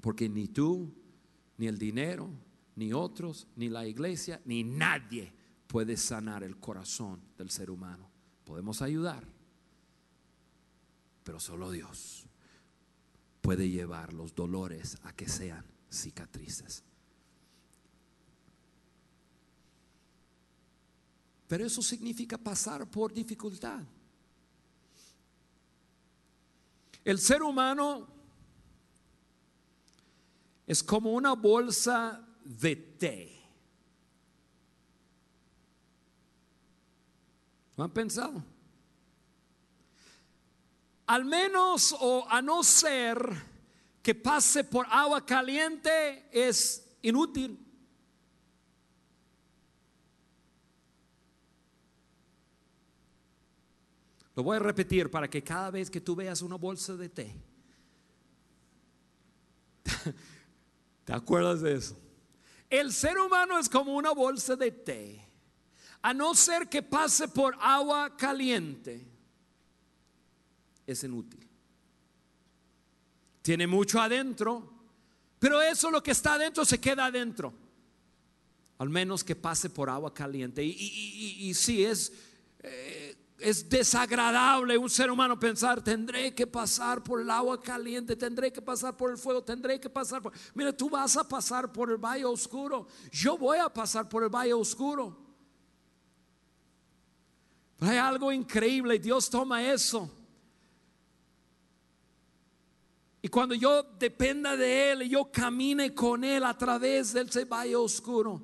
porque 0.00 0.26
ni 0.26 0.48
tú, 0.48 0.90
ni 1.58 1.66
el 1.66 1.76
dinero, 1.76 2.30
ni 2.76 2.94
otros, 2.94 3.46
ni 3.56 3.68
la 3.68 3.86
iglesia, 3.86 4.40
ni 4.46 4.64
nadie 4.64 5.30
puede 5.66 5.98
sanar 5.98 6.42
el 6.42 6.56
corazón 6.56 7.20
del 7.36 7.50
ser 7.50 7.70
humano. 7.70 8.08
Podemos 8.46 8.80
ayudar, 8.80 9.22
pero 11.24 11.38
solo 11.38 11.70
Dios 11.70 12.24
puede 13.42 13.68
llevar 13.68 14.14
los 14.14 14.34
dolores 14.34 14.96
a 15.02 15.12
que 15.12 15.28
sean 15.28 15.62
cicatrices. 15.90 16.84
Pero 21.48 21.66
eso 21.66 21.82
significa 21.82 22.38
pasar 22.38 22.90
por 22.90 23.12
dificultad. 23.12 23.84
El 27.04 27.18
ser 27.18 27.42
humano 27.42 28.08
es 30.66 30.82
como 30.82 31.12
una 31.12 31.34
bolsa 31.34 32.26
de 32.42 32.76
té. 32.76 33.30
¿Lo 37.76 37.84
han 37.84 37.90
pensado? 37.90 38.42
Al 41.06 41.24
menos 41.24 41.94
o 42.00 42.26
a 42.28 42.40
no 42.40 42.62
ser 42.62 43.18
que 44.02 44.14
pase 44.14 44.64
por 44.64 44.86
agua 44.88 45.26
caliente 45.26 46.28
es 46.32 46.96
inútil. 47.02 47.63
Lo 54.34 54.42
voy 54.42 54.56
a 54.56 54.60
repetir 54.60 55.10
para 55.10 55.28
que 55.28 55.42
cada 55.42 55.70
vez 55.70 55.90
que 55.90 56.00
tú 56.00 56.16
veas 56.16 56.42
una 56.42 56.56
bolsa 56.56 56.96
de 56.96 57.08
té, 57.08 57.34
¿te 61.04 61.12
acuerdas 61.12 61.60
de 61.60 61.74
eso? 61.74 61.96
El 62.68 62.92
ser 62.92 63.18
humano 63.18 63.58
es 63.58 63.68
como 63.68 63.94
una 63.94 64.12
bolsa 64.12 64.56
de 64.56 64.72
té. 64.72 65.20
A 66.02 66.12
no 66.12 66.34
ser 66.34 66.68
que 66.68 66.82
pase 66.82 67.28
por 67.28 67.56
agua 67.60 68.16
caliente, 68.16 69.06
es 70.86 71.04
inútil. 71.04 71.48
Tiene 73.40 73.66
mucho 73.66 74.00
adentro, 74.00 74.70
pero 75.38 75.62
eso 75.62 75.90
lo 75.90 76.02
que 76.02 76.10
está 76.10 76.34
adentro 76.34 76.64
se 76.64 76.80
queda 76.80 77.06
adentro. 77.06 77.54
Al 78.78 78.90
menos 78.90 79.22
que 79.22 79.36
pase 79.36 79.70
por 79.70 79.88
agua 79.88 80.12
caliente. 80.12 80.64
Y, 80.64 80.70
y, 81.40 81.54
sí, 81.54 81.84
es, 81.84 82.12
es 83.44 83.68
desagradable 83.68 84.78
un 84.78 84.88
ser 84.88 85.10
humano 85.10 85.38
pensar, 85.38 85.84
tendré 85.84 86.34
que 86.34 86.46
pasar 86.46 87.04
por 87.04 87.20
el 87.20 87.28
agua 87.28 87.60
caliente, 87.60 88.16
tendré 88.16 88.50
que 88.50 88.62
pasar 88.62 88.96
por 88.96 89.10
el 89.10 89.18
fuego, 89.18 89.44
tendré 89.44 89.78
que 89.78 89.90
pasar 89.90 90.22
por... 90.22 90.32
Mira, 90.54 90.74
tú 90.74 90.88
vas 90.88 91.14
a 91.18 91.28
pasar 91.28 91.70
por 91.70 91.90
el 91.90 91.98
valle 91.98 92.24
oscuro, 92.24 92.86
yo 93.12 93.36
voy 93.36 93.58
a 93.58 93.68
pasar 93.68 94.08
por 94.08 94.22
el 94.22 94.30
valle 94.30 94.54
oscuro. 94.54 95.18
Pero 97.76 97.92
hay 97.92 97.98
algo 97.98 98.32
increíble, 98.32 98.98
Dios 98.98 99.28
toma 99.28 99.62
eso. 99.62 100.10
Y 103.20 103.28
cuando 103.28 103.54
yo 103.54 103.82
dependa 103.82 104.56
de 104.56 104.92
Él 104.92 105.02
y 105.02 105.10
yo 105.10 105.30
camine 105.30 105.94
con 105.94 106.24
Él 106.24 106.44
a 106.44 106.56
través 106.56 107.12
de 107.12 107.20
ese 107.20 107.44
valle 107.44 107.76
oscuro, 107.76 108.42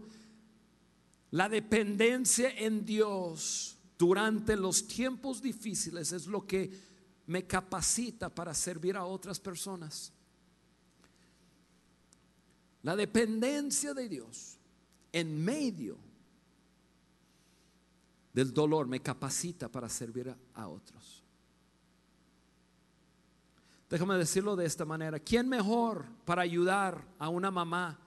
la 1.31 1.49
dependencia 1.49 2.51
en 2.51 2.85
Dios 2.85 3.80
durante 4.01 4.57
los 4.57 4.87
tiempos 4.87 5.43
difíciles 5.43 6.11
es 6.13 6.27
lo 6.27 6.47
que 6.47 6.73
me 7.27 7.47
capacita 7.47 8.35
para 8.35 8.55
servir 8.55 8.97
a 8.97 9.05
otras 9.05 9.39
personas. 9.39 10.11
La 12.83 12.97
dependencia 12.97 13.93
de 13.93 14.09
Dios 14.09 14.57
en 15.13 15.45
medio 15.45 15.99
del 18.33 18.55
dolor 18.55 18.87
me 18.87 19.01
capacita 19.01 19.69
para 19.69 19.91
servir 19.91 20.35
a, 20.55 20.67
otros. 20.67 21.23
Déjame 23.91 24.15
decirlo 24.17 24.57
de 24.57 24.65
esta 24.65 24.87
manera. 24.87 25.21
¿Quién 25.21 25.47
mejor 25.47 26.07
para 26.25 26.41
ayudar 26.41 27.07
a 27.19 27.29
una 27.29 27.51
mamá 27.51 27.99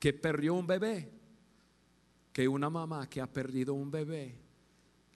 que 0.00 0.12
perdió 0.12 0.54
un 0.54 0.66
bebé 0.66 1.21
que 2.32 2.48
una 2.48 2.70
mamá 2.70 3.08
que 3.08 3.20
ha 3.20 3.26
perdido 3.26 3.74
un 3.74 3.90
bebé, 3.90 4.34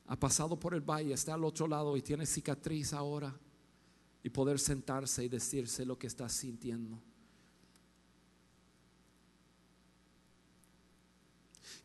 ha 0.07 0.17
pasado 0.17 0.59
por 0.59 0.75
el 0.75 0.83
valle, 0.83 1.15
está 1.15 1.35
al 1.35 1.45
otro 1.45 1.67
lado 1.67 1.97
y 1.97 2.03
tiene 2.03 2.27
cicatriz 2.27 2.93
ahora, 2.93 3.35
y 4.23 4.31
poder 4.31 4.59
sentarse 4.59 5.25
y 5.25 5.29
decirse 5.29 5.87
lo 5.87 5.99
que 5.99 6.09
está 6.09 6.29
sintiendo. 6.29 7.01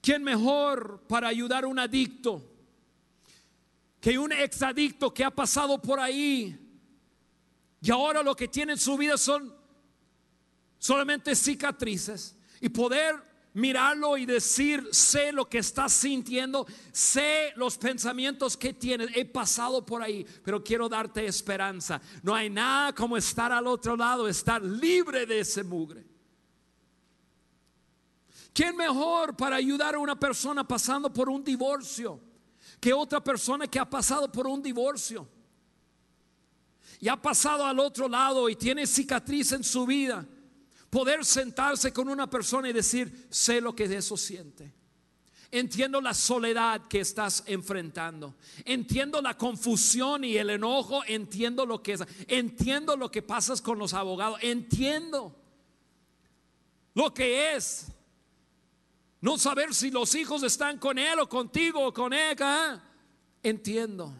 ¿Quién 0.01 0.23
mejor 0.23 1.03
para 1.07 1.27
ayudar 1.27 1.63
a 1.63 1.67
un 1.67 1.77
adicto 1.77 2.43
que 3.99 4.17
un 4.17 4.31
exadicto 4.31 5.13
que 5.13 5.23
ha 5.23 5.29
pasado 5.29 5.79
por 5.79 5.99
ahí 5.99 6.57
y 7.79 7.91
ahora 7.91 8.23
lo 8.23 8.35
que 8.35 8.47
tiene 8.47 8.73
en 8.73 8.79
su 8.79 8.97
vida 8.97 9.15
son 9.15 9.55
solamente 10.79 11.35
cicatrices 11.35 12.35
y 12.59 12.69
poder 12.69 13.30
mirarlo 13.53 14.17
y 14.17 14.25
decir, 14.25 14.87
sé 14.91 15.31
lo 15.31 15.49
que 15.49 15.57
estás 15.57 15.91
sintiendo, 15.91 16.65
sé 16.91 17.51
los 17.55 17.77
pensamientos 17.77 18.55
que 18.55 18.73
tienes, 18.73 19.09
he 19.15 19.25
pasado 19.25 19.85
por 19.85 20.01
ahí, 20.01 20.25
pero 20.43 20.63
quiero 20.63 20.87
darte 20.87 21.25
esperanza. 21.25 22.01
No 22.23 22.33
hay 22.33 22.49
nada 22.49 22.93
como 22.93 23.17
estar 23.17 23.51
al 23.51 23.67
otro 23.67 23.95
lado, 23.95 24.27
estar 24.27 24.61
libre 24.61 25.25
de 25.25 25.39
ese 25.39 25.63
mugre. 25.63 26.05
¿Quién 28.53 28.75
mejor 28.75 29.35
para 29.35 29.55
ayudar 29.55 29.95
a 29.95 29.99
una 29.99 30.19
persona 30.19 30.67
pasando 30.67 31.11
por 31.11 31.29
un 31.29 31.43
divorcio 31.43 32.19
que 32.79 32.93
otra 32.93 33.23
persona 33.23 33.67
que 33.67 33.79
ha 33.79 33.89
pasado 33.89 34.31
por 34.31 34.47
un 34.47 34.61
divorcio? 34.61 35.27
Y 36.99 37.07
ha 37.07 37.19
pasado 37.19 37.65
al 37.65 37.79
otro 37.79 38.07
lado 38.07 38.47
y 38.49 38.55
tiene 38.55 38.85
cicatriz 38.85 39.53
en 39.53 39.63
su 39.63 39.85
vida 39.85 40.27
poder 40.91 41.25
sentarse 41.25 41.91
con 41.91 42.09
una 42.09 42.29
persona 42.29 42.69
y 42.69 42.73
decir, 42.73 43.27
sé 43.31 43.61
lo 43.61 43.73
que 43.73 43.85
eso 43.85 44.15
siente. 44.15 44.71
Entiendo 45.49 45.99
la 45.99 46.13
soledad 46.13 46.87
que 46.87 46.99
estás 46.99 47.43
enfrentando. 47.47 48.35
Entiendo 48.63 49.21
la 49.21 49.37
confusión 49.37 50.23
y 50.23 50.37
el 50.37 50.49
enojo. 50.49 51.01
Entiendo 51.05 51.65
lo 51.65 51.81
que 51.81 51.93
es. 51.93 52.01
Entiendo 52.27 52.95
lo 52.95 53.09
que 53.09 53.21
pasas 53.21 53.61
con 53.61 53.77
los 53.77 53.93
abogados. 53.93 54.37
Entiendo 54.41 55.35
lo 56.93 57.13
que 57.13 57.55
es 57.55 57.87
no 59.19 59.37
saber 59.37 59.73
si 59.73 59.91
los 59.91 60.15
hijos 60.15 60.43
están 60.43 60.77
con 60.77 60.97
él 60.97 61.19
o 61.19 61.27
contigo 61.27 61.85
o 61.85 61.93
con 61.93 62.13
ella. 62.13 62.81
Entiendo. 63.43 64.13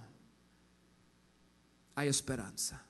Hay 1.96 2.10
esperanza. 2.10 2.86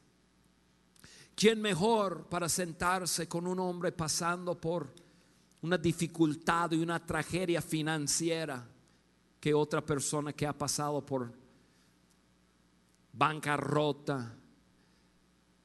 ¿Quién 1.41 1.59
mejor 1.59 2.25
para 2.29 2.47
sentarse 2.47 3.27
con 3.27 3.47
un 3.47 3.57
hombre 3.57 3.91
pasando 3.91 4.61
por 4.61 4.93
una 5.63 5.75
dificultad 5.75 6.71
y 6.73 6.75
una 6.75 7.03
tragedia 7.03 7.63
financiera 7.63 8.63
que 9.39 9.51
otra 9.51 9.83
persona 9.83 10.33
que 10.33 10.45
ha 10.45 10.55
pasado 10.55 11.03
por 11.03 11.33
bancarrota 13.13 14.37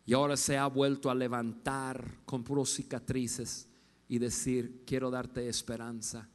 y 0.07 0.15
ahora 0.15 0.39
se 0.39 0.57
ha 0.57 0.67
vuelto 0.67 1.11
a 1.11 1.15
levantar 1.15 2.21
con 2.25 2.43
puros 2.43 2.73
cicatrices 2.73 3.69
y 4.09 4.19
decir, 4.19 4.83
quiero 4.87 5.11
darte 5.11 5.47
esperanza? 5.47 6.27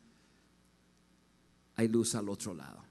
Hay 1.78 1.88
luz 1.88 2.14
al 2.14 2.30
otro 2.30 2.54
lado. 2.54 2.91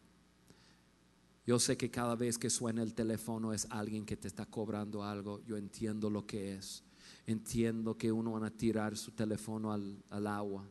Yo 1.47 1.59
sé 1.59 1.77
que 1.77 1.91
cada 1.91 2.15
vez 2.17 2.39
que 2.39 2.51
suena 2.51 2.83
el 2.83 2.95
teléfono 2.95 3.53
es 3.53 3.67
alguien 3.71 4.05
que 4.05 4.17
te 4.17 4.29
está 4.29 4.47
cobrando 4.47 5.03
algo. 5.03 5.43
Yo 5.45 5.57
entiendo 5.57 6.11
lo 6.11 6.27
que 6.27 6.55
es. 6.55 6.85
Entiendo 7.27 7.97
que 7.97 8.13
uno 8.13 8.33
van 8.33 8.45
a 8.45 8.51
tirar 8.51 8.97
su 8.97 9.13
teléfono 9.13 9.73
al, 9.73 10.27
agua, 10.27 10.69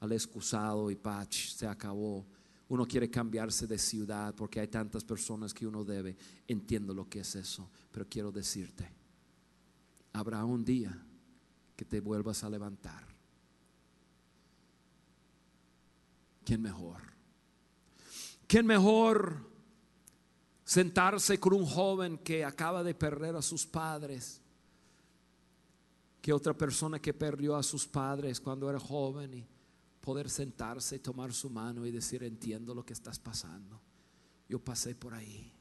al 0.00 0.12
excusado 0.12 0.90
y 0.90 0.96
pach, 0.96 1.50
se 1.50 1.66
acabó. 1.66 2.26
Uno 2.68 2.86
quiere 2.86 3.10
cambiarse 3.10 3.66
de 3.66 3.78
ciudad 3.78 4.34
porque 4.34 4.60
hay 4.60 4.68
tantas 4.68 5.04
personas 5.04 5.52
que 5.52 5.66
uno 5.66 5.84
debe. 5.84 6.16
Entiendo 6.48 6.94
lo 6.94 7.08
que 7.08 7.20
es 7.20 7.36
eso, 7.36 7.70
pero 7.92 8.06
quiero 8.08 8.32
decirte, 8.32 8.90
habrá 10.12 10.44
un 10.44 10.64
día 10.64 11.06
que 11.76 11.84
te 11.84 12.00
vuelvas 12.00 12.42
a 12.42 12.50
levantar. 12.50 13.06
¿Quién 16.44 16.62
mejor? 16.62 17.02
¿Quién 18.46 18.66
mejor 18.66 19.55
sentarse 20.66 21.38
con 21.38 21.54
un 21.54 21.64
joven 21.64 22.18
que 22.18 22.44
acaba 22.44 22.82
de 22.82 22.92
perder 22.92 23.36
a 23.36 23.40
sus 23.40 23.64
padres, 23.64 24.40
que 26.20 26.32
otra 26.32 26.54
persona 26.54 26.98
que 26.98 27.14
perdió 27.14 27.54
a 27.54 27.62
sus 27.62 27.86
padres 27.86 28.40
cuando 28.40 28.68
era 28.68 28.80
joven 28.80 29.32
y 29.32 29.46
poder 30.00 30.28
sentarse 30.28 30.96
y 30.96 30.98
tomar 30.98 31.32
su 31.32 31.48
mano 31.48 31.86
y 31.86 31.92
decir, 31.92 32.24
entiendo 32.24 32.74
lo 32.74 32.84
que 32.84 32.94
estás 32.94 33.20
pasando. 33.20 33.80
Yo 34.48 34.58
pasé 34.58 34.96
por 34.96 35.14
ahí. 35.14 35.52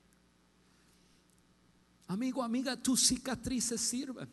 Amigo, 2.07 2.41
amiga, 2.41 2.75
tus 2.75 3.05
cicatrices 3.05 3.79
sirven. 3.79 4.27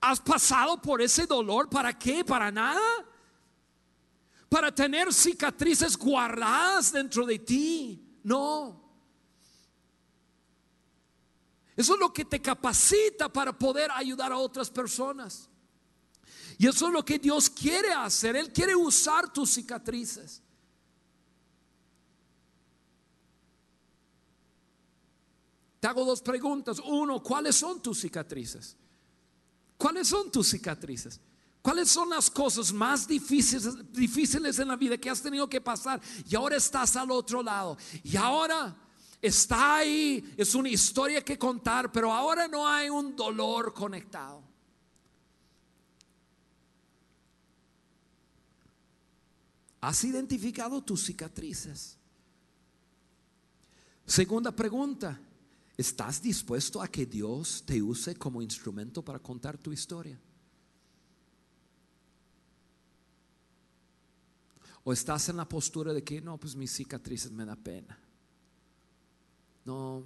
¿Has 0.00 0.20
pasado 0.20 0.80
por 0.80 1.02
ese 1.02 1.26
dolor? 1.26 1.68
¿Para 1.68 1.98
qué? 1.98 2.24
¿Para 2.24 2.52
nada? 2.52 2.80
Para 4.48 4.74
tener 4.74 5.12
cicatrices 5.12 5.96
guardadas 5.96 6.92
dentro 6.92 7.26
de 7.26 7.38
ti. 7.38 8.18
No. 8.22 8.88
Eso 11.76 11.94
es 11.94 12.00
lo 12.00 12.12
que 12.12 12.24
te 12.24 12.40
capacita 12.40 13.32
para 13.32 13.56
poder 13.56 13.90
ayudar 13.92 14.32
a 14.32 14.38
otras 14.38 14.70
personas. 14.70 15.48
Y 16.58 16.66
eso 16.66 16.88
es 16.88 16.92
lo 16.92 17.04
que 17.04 17.18
Dios 17.18 17.48
quiere 17.48 17.92
hacer. 17.92 18.34
Él 18.34 18.52
quiere 18.52 18.74
usar 18.74 19.32
tus 19.32 19.50
cicatrices. 19.50 20.42
Te 25.78 25.86
hago 25.86 26.04
dos 26.04 26.20
preguntas. 26.20 26.80
Uno, 26.84 27.22
¿cuáles 27.22 27.54
son 27.54 27.80
tus 27.80 28.00
cicatrices? 28.00 28.76
¿Cuáles 29.76 30.08
son 30.08 30.32
tus 30.32 30.48
cicatrices? 30.48 31.20
¿Cuáles 31.62 31.90
son 31.90 32.10
las 32.10 32.30
cosas 32.30 32.72
más 32.72 33.06
difíciles, 33.06 33.92
difíciles 33.92 34.58
en 34.58 34.68
la 34.68 34.76
vida 34.76 34.96
que 34.96 35.10
has 35.10 35.20
tenido 35.20 35.48
que 35.48 35.60
pasar 35.60 36.00
y 36.28 36.34
ahora 36.34 36.56
estás 36.56 36.96
al 36.96 37.10
otro 37.10 37.42
lado? 37.42 37.76
Y 38.02 38.16
ahora 38.16 38.76
está 39.20 39.76
ahí, 39.76 40.34
es 40.36 40.54
una 40.54 40.68
historia 40.68 41.24
que 41.24 41.36
contar, 41.36 41.90
pero 41.90 42.12
ahora 42.12 42.46
no 42.46 42.66
hay 42.66 42.88
un 42.88 43.14
dolor 43.16 43.74
conectado. 43.74 44.42
¿Has 49.80 50.02
identificado 50.04 50.82
tus 50.82 51.04
cicatrices? 51.04 51.96
Segunda 54.04 54.50
pregunta, 54.52 55.20
¿estás 55.76 56.22
dispuesto 56.22 56.80
a 56.80 56.88
que 56.88 57.06
Dios 57.06 57.62
te 57.66 57.82
use 57.82 58.16
como 58.16 58.42
instrumento 58.42 59.04
para 59.04 59.18
contar 59.18 59.58
tu 59.58 59.72
historia? 59.72 60.18
O 64.88 64.92
estás 64.94 65.28
en 65.28 65.36
la 65.36 65.46
postura 65.46 65.92
de 65.92 66.02
que 66.02 66.18
no, 66.22 66.38
pues 66.38 66.56
mis 66.56 66.72
cicatrices 66.72 67.30
me 67.30 67.44
da 67.44 67.54
pena. 67.54 68.00
No. 69.66 70.02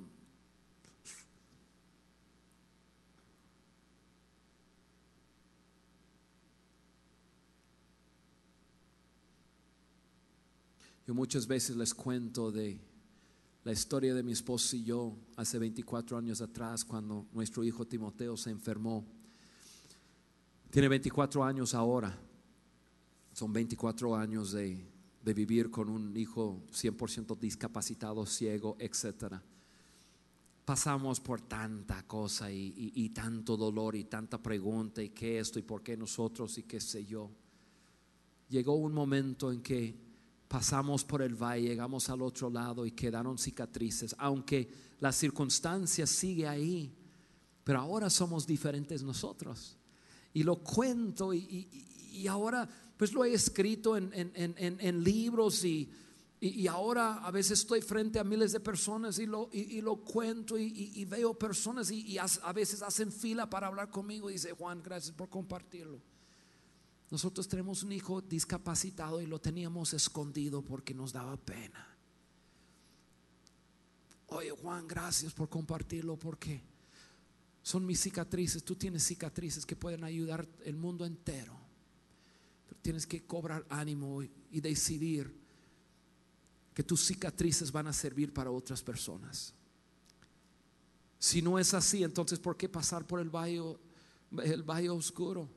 Yo 11.07 11.15
muchas 11.15 11.47
veces 11.47 11.77
les 11.77 11.95
cuento 11.95 12.51
de 12.51 12.81
la 13.63 13.71
historia 13.71 14.13
de 14.13 14.25
mi 14.25 14.33
esposo 14.33 14.75
y 14.75 14.83
yo 14.83 15.17
hace 15.37 15.61
24 15.61 16.19
años 16.19 16.41
atrás 16.41 16.85
cuando 16.85 17.29
nuestro 17.33 17.63
hijo 17.63 17.87
Timoteo 17.87 18.37
se 18.37 18.51
enfermó. 18.51 19.07
Tiene 20.71 20.89
24 20.89 21.45
años 21.45 21.73
ahora. 21.73 22.32
Son 23.33 23.53
24 23.53 24.17
años 24.17 24.53
de, 24.53 24.85
de 25.25 25.35
vivir 25.35 25.71
con 25.71 25.89
un 25.89 26.17
hijo 26.17 26.63
100% 26.71 27.39
discapacitado, 27.39 28.27
ciego, 28.27 28.77
etcétera 28.79 29.43
pasamos 30.65 31.21
por 31.21 31.41
tanta 31.41 32.03
cosa 32.07 32.51
y, 32.51 33.11
tanto 33.11 33.57
dolor 33.57 33.97
y 33.97 34.05
tanta 34.05 34.41
pregunta 34.41 35.03
y 35.03 35.11
qué 35.11 35.39
esto 35.39 35.59
y 35.59 35.63
por 35.63 35.83
qué 35.83 35.97
nosotros 35.97 36.57
y 36.59 36.63
qué 36.63 36.81
sé 36.81 37.05
yo. 37.05 37.31
Llegó 38.49 38.77
un 38.77 38.93
momento 38.93 39.51
en 39.51 39.61
que 39.61 39.95
pasamos 40.47 41.05
por 41.05 41.23
el 41.23 41.35
valle, 41.35 41.69
llegamos 41.69 42.09
al 42.11 42.23
otro 42.23 42.49
lado 42.49 42.87
y 42.87 42.93
quedaron 42.93 43.39
cicatrices, 43.39 44.15
aunque 44.19 44.71
la 45.01 45.11
circunstancia 45.11 46.07
sigue 46.07 46.47
ahí, 46.47 46.95
pero 47.65 47.81
ahora 47.81 48.09
somos 48.09 48.47
diferentes 48.47 49.03
nosotros. 49.03 49.77
Y 50.33 50.43
lo 50.43 50.57
cuento 50.57 51.35
y, 51.35 52.27
ahora 52.29 52.69
pues 53.03 53.13
lo 53.13 53.25
he 53.25 53.35
escrito 53.35 53.97
en, 53.97 54.13
en 54.15 55.05
libros 55.05 55.65
y 55.65 55.91
y, 56.45 56.67
ahora 56.67 57.25
a 57.25 57.31
veces 57.31 57.61
estoy 57.61 57.83
frente 57.83 58.19
a 58.19 58.25
miles 58.25 58.51
de 58.51 58.59
personas 58.59 59.21
y 59.21 59.27
lo, 59.27 59.49
y, 59.53 59.81
lo 59.81 59.99
cuento 59.99 60.59
y, 60.59 61.05
veo 61.05 61.39
personas 61.39 61.89
y, 61.93 62.19
a 62.19 62.53
veces 62.53 62.83
hacen 62.83 63.13
fila 63.13 63.49
para 63.49 63.69
hablar 63.69 63.91
conmigo. 63.91 64.29
Y 64.29 64.33
dice, 64.33 64.51
Juan, 64.51 64.83
gracias 64.83 65.15
por 65.15 65.29
compartirlo. 65.29 66.03
Nosotros 67.13 67.47
tenemos 67.47 67.85
un 67.85 67.93
hijo 67.93 68.21
discapacitado 68.21 69.21
y 69.21 69.27
lo 69.27 69.41
teníamos 69.41 69.95
escondido 69.95 70.63
porque 70.63 70.93
nos 70.93 71.13
daba 71.13 71.37
pena. 71.37 71.97
Oye, 74.27 74.51
Juan, 74.51 74.89
gracias 74.89 75.33
por 75.33 75.49
compartirlo 75.49 76.19
porque 76.19 76.61
son 77.63 77.87
mis 77.87 78.01
cicatrices. 78.01 78.65
Tú 78.65 78.75
tienes 78.75 79.07
cicatrices 79.07 79.65
que 79.65 79.77
pueden 79.77 80.03
ayudar 80.03 80.49
el 80.65 80.75
mundo 80.75 81.07
entero. 81.07 81.62
Tienes 82.81 83.07
que 83.07 83.25
cobrar 83.25 83.67
ánimo 83.69 84.23
y 84.23 84.61
decidir 84.61 85.43
que 86.75 86.83
tus 86.83 87.05
cicatrices 87.05 87.71
van 87.71 87.87
a 87.87 87.93
servir 87.93 88.33
para 88.33 88.51
otras 88.51 88.83
personas. 88.83 89.55
Si 91.19 91.43
no 91.43 91.59
es 91.59 91.75
así, 91.75 92.03
entonces 92.03 92.39
¿por 92.39 92.57
qué 92.57 92.69
pasar 92.69 93.07
por 93.07 93.21
el 93.21 93.31
valle, 93.31 93.77
el 94.43 94.63
valle 94.63 94.91
oscuro? 94.91 95.49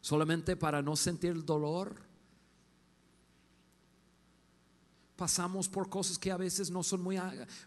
Solamente 0.00 0.56
para 0.56 0.80
no 0.80 0.96
sentir 0.96 1.32
el 1.32 1.44
dolor. 1.44 1.96
Pasamos 5.16 5.68
por 5.68 5.88
cosas 5.88 6.18
que 6.18 6.30
a 6.30 6.36
veces 6.36 6.70
no 6.70 6.82
son 6.82 7.02
muy, 7.02 7.18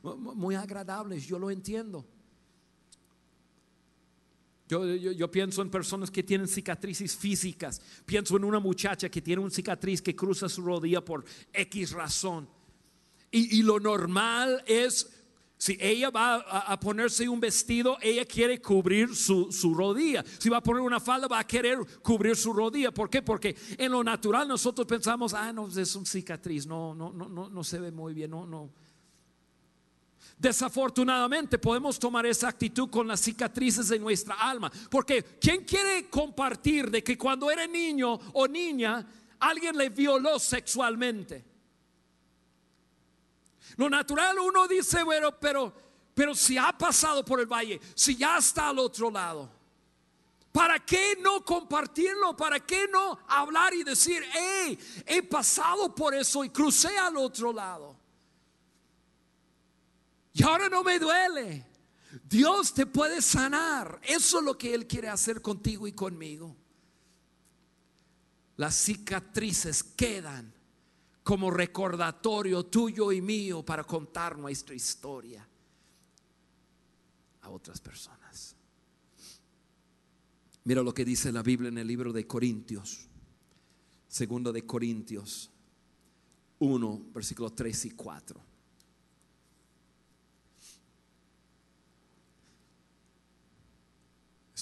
muy 0.02 0.56
agradables, 0.56 1.26
yo 1.26 1.38
lo 1.38 1.52
entiendo. 1.52 2.06
Yo, 4.70 5.32
pienso 5.32 5.63
en 5.63 5.72
personas 5.72 6.11
que 6.11 6.22
tienen 6.22 6.47
cicatrices 6.47 7.17
físicas. 7.17 7.82
Pienso 8.05 8.38
en 8.38 8.43
una 8.43 8.59
muchacha 8.59 9.09
que 9.09 9.20
tiene 9.20 9.41
una 9.41 9.49
cicatriz 9.49 9.99
que 9.99 10.15
cruza 10.15 10.47
su 10.47 10.61
rodilla 10.61 11.03
por 11.03 11.26
X 11.51 11.91
razón. 11.91 12.47
Y, 13.32 13.63
lo 13.63 13.80
normal 13.80 14.63
es, 14.67 15.09
si 15.57 15.76
ella 15.80 16.11
va 16.11 16.36
a, 16.36 16.80
ponerse 16.80 17.28
un 17.28 17.39
vestido, 17.39 17.97
ella 17.99 18.26
quiere 18.26 18.61
cubrir 18.61 19.15
su, 19.15 19.74
rodilla. 19.76 20.24
Si 20.38 20.49
va 20.49 20.57
a 20.57 20.63
poner 20.63 20.84
una 20.84 20.99
falda, 20.99 21.28
va 21.28 21.39
a 21.39 21.47
querer 21.47 21.80
cubrir 22.03 22.36
su 22.36 22.53
rodilla. 22.53 22.91
¿Por 22.91 23.09
qué? 23.09 23.24
Porque 23.24 23.55
en 23.76 23.91
lo 23.91 24.03
natural 24.03 24.47
nosotros 24.47 24.86
pensamos, 24.86 25.34
ah, 25.34 25.51
no, 25.51 25.67
es 25.67 25.95
una 25.95 26.05
cicatriz, 26.05 26.67
no, 26.67 26.93
no, 26.93 27.11
no, 27.11 27.28
no, 27.28 27.49
no 27.49 27.63
se 27.63 27.80
ve 27.80 27.91
muy 27.91 28.13
bien, 28.13 28.30
no, 28.30 28.45
no 28.45 28.72
Desafortunadamente 30.40 31.60
podemos 31.60 32.00
tomar 32.00 32.26
esa 32.26 32.48
actitud 32.48 32.90
con 32.90 33.06
las 33.10 33.20
cicatrices 33.20 33.90
de 33.90 34.00
nuestra 34.00 34.36
alma. 34.36 34.72
Porque 34.90 35.22
¿quién 35.22 35.66
quiere 35.66 36.10
compartir 36.10 36.90
de 36.90 37.04
que 37.04 37.18
cuando 37.18 37.52
era 37.52 37.68
niño 37.68 38.18
o 38.32 38.48
niña 38.48 39.06
alguien 39.38 39.78
le 39.78 39.90
violó 39.90 40.40
sexualmente? 40.40 41.44
Lo 43.76 43.90
natural 43.90 44.40
uno 44.40 44.66
dice, 44.66 45.04
bueno, 45.04 45.38
pero, 45.38 45.74
pero 46.14 46.34
si 46.34 46.58
ha 46.58 46.72
pasado 46.72 47.26
por 47.26 47.42
el 47.42 47.46
valle, 47.46 47.82
si 47.94 48.16
ya 48.16 48.38
está 48.38 48.70
al 48.70 48.80
otro 48.80 49.12
lado. 49.12 49.52
¿Para 50.54 50.80
qué 50.80 51.18
no 51.22 51.44
compartirlo? 51.44 52.36
¿Para 52.38 52.62
qué 52.62 52.88
no 52.88 53.20
hablar 53.28 53.74
y 53.74 53.84
decir, 53.84 54.24
hey, 54.34 54.80
he 55.06 55.22
pasado 55.22 55.94
por 55.94 56.16
eso 56.16 56.46
y 56.46 56.50
crucé 56.50 56.98
al 56.98 57.18
otro 57.18 57.52
lado? 57.52 57.99
Y 60.40 60.44
ahora 60.44 60.70
no 60.70 60.86
me 60.86 60.98
duele. 61.00 61.66
Dios 62.24 62.74
te 62.74 62.86
puede 62.86 63.22
sanar. 63.22 64.00
Eso 64.02 64.40
es 64.40 64.46
lo 64.46 64.58
que 64.58 64.74
Él 64.74 64.88
quiere 64.88 65.10
hacer 65.10 65.42
contigo 65.42 65.86
y 65.86 65.92
conmigo. 65.92 66.56
Las 68.56 68.76
cicatrices 68.76 69.84
quedan 69.84 70.54
como 71.24 71.52
recordatorio 71.52 72.66
tuyo 72.68 73.12
y 73.12 73.22
mío 73.22 73.66
para 73.66 73.84
contar 73.84 74.38
nuestra 74.38 74.74
historia 74.74 75.46
a 77.42 77.50
otras 77.50 77.82
personas. 77.82 78.56
Mira 80.64 80.82
lo 80.82 80.94
que 80.94 81.04
dice 81.04 81.34
la 81.34 81.44
Biblia 81.44 81.68
en 81.68 81.80
el 81.80 81.88
libro 81.88 82.14
de 82.14 82.26
Corintios, 82.26 83.10
segundo 84.08 84.54
de 84.54 84.66
Corintios 84.66 85.52
1, 86.60 87.08
versículos 87.14 87.54
3 87.56 87.86
y 87.86 87.92
4. 87.92 88.49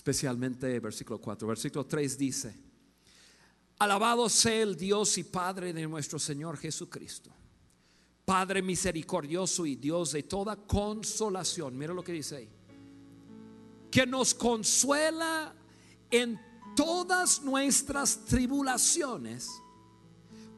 Especialmente 0.08 0.80
versículo 0.80 1.20
4. 1.20 1.45
Versículo 1.49 1.86
3 1.86 2.18
dice, 2.18 2.55
alabado 3.80 4.30
sea 4.30 4.64
el 4.64 4.78
Dios 4.78 5.18
y 5.18 5.26
Padre 5.26 5.74
de 5.74 5.86
nuestro 5.86 6.18
Señor 6.18 6.58
Jesucristo, 6.58 7.30
Padre 8.24 8.62
misericordioso 8.62 9.66
y 9.66 9.76
Dios 9.76 10.14
de 10.14 10.24
toda 10.24 10.55
consolación. 10.55 11.78
Mira 11.78 11.93
lo 11.93 12.03
que 12.03 12.14
dice 12.14 12.38
ahí. 12.38 12.49
Que 13.91 14.05
nos 14.05 14.34
consuela 14.34 15.53
en 16.10 16.39
todas 16.74 17.41
nuestras 17.41 18.24
tribulaciones 18.24 19.49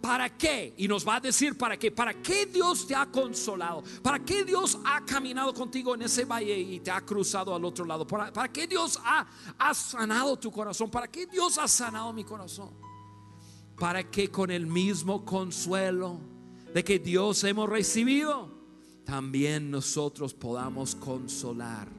¿Para 0.02 0.38
qué? 0.38 0.74
Y 0.78 0.88
nos 0.88 1.08
va 1.08 1.16
a 1.16 1.20
decir 1.20 1.58
para 1.58 1.78
qué. 1.78 1.92
¿Para 1.92 2.14
qué 2.14 2.46
Dios 2.46 2.88
te 2.88 2.96
ha 2.96 3.06
consolado? 3.06 3.84
¿Para 4.02 4.20
qué 4.20 4.46
Dios 4.46 4.78
ha 4.86 5.06
caminado 5.06 5.54
contigo 5.54 5.94
en 5.94 6.04
ese 6.04 6.26
valle 6.26 6.58
y 6.58 6.80
te 6.80 6.90
ha 6.90 7.02
cruzado 7.02 7.54
al 7.54 7.66
otro 7.66 7.86
lado? 7.86 8.08
¿Para, 8.08 8.32
para 8.32 8.52
qué 8.52 8.66
Dios 8.66 8.98
ha, 9.04 9.28
ha 9.58 9.74
sanado 9.74 10.38
tu 10.38 10.52
corazón? 10.52 10.90
¿Para 10.90 11.08
qué 11.08 11.26
Dios 11.26 11.58
ha 11.58 11.68
sanado 11.68 12.14
mi 12.14 12.24
corazón? 12.24 12.70
Para 13.78 14.10
que 14.10 14.30
con 14.30 14.52
el 14.52 14.68
mismo 14.68 15.26
consuelo 15.26 16.20
de 16.74 16.84
que 16.84 17.00
Dios 17.00 17.44
hemos 17.44 17.68
recibido, 17.68 18.50
también 19.04 19.70
nosotros 19.70 20.34
podamos 20.34 20.96
consolar 20.96 21.90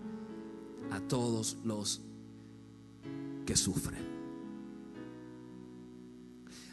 a 0.91 1.01
todos 1.01 1.59
los 1.65 2.01
que 3.45 3.57
sufren. 3.57 4.10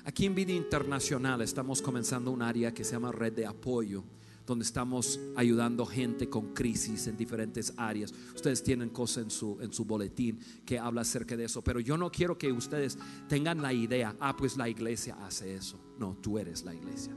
Aquí 0.07 0.25
en 0.25 0.33
Vida 0.33 0.53
Internacional 0.53 1.41
estamos 1.41 1.81
comenzando 1.81 2.31
un 2.31 2.41
área 2.41 2.73
que 2.73 2.85
se 2.85 2.93
llama 2.93 3.11
Red 3.11 3.33
de 3.33 3.45
Apoyo, 3.45 4.05
donde 4.45 4.63
estamos 4.63 5.19
ayudando 5.35 5.85
gente 5.85 6.29
con 6.29 6.53
crisis 6.53 7.07
en 7.07 7.17
diferentes 7.17 7.73
áreas. 7.75 8.13
Ustedes 8.33 8.63
tienen 8.63 8.87
cosas 8.87 9.25
en 9.25 9.29
su, 9.29 9.57
en 9.59 9.73
su 9.73 9.83
boletín 9.83 10.39
que 10.65 10.79
habla 10.79 11.01
acerca 11.01 11.35
de 11.35 11.43
eso, 11.43 11.61
pero 11.61 11.81
yo 11.81 11.97
no 11.97 12.09
quiero 12.09 12.37
que 12.37 12.49
ustedes 12.53 12.97
tengan 13.27 13.61
la 13.61 13.73
idea, 13.73 14.15
ah, 14.21 14.33
pues 14.33 14.55
la 14.55 14.69
iglesia 14.69 15.17
hace 15.25 15.53
eso. 15.53 15.77
No, 15.99 16.15
tú 16.21 16.39
eres 16.39 16.63
la 16.63 16.73
iglesia. 16.73 17.13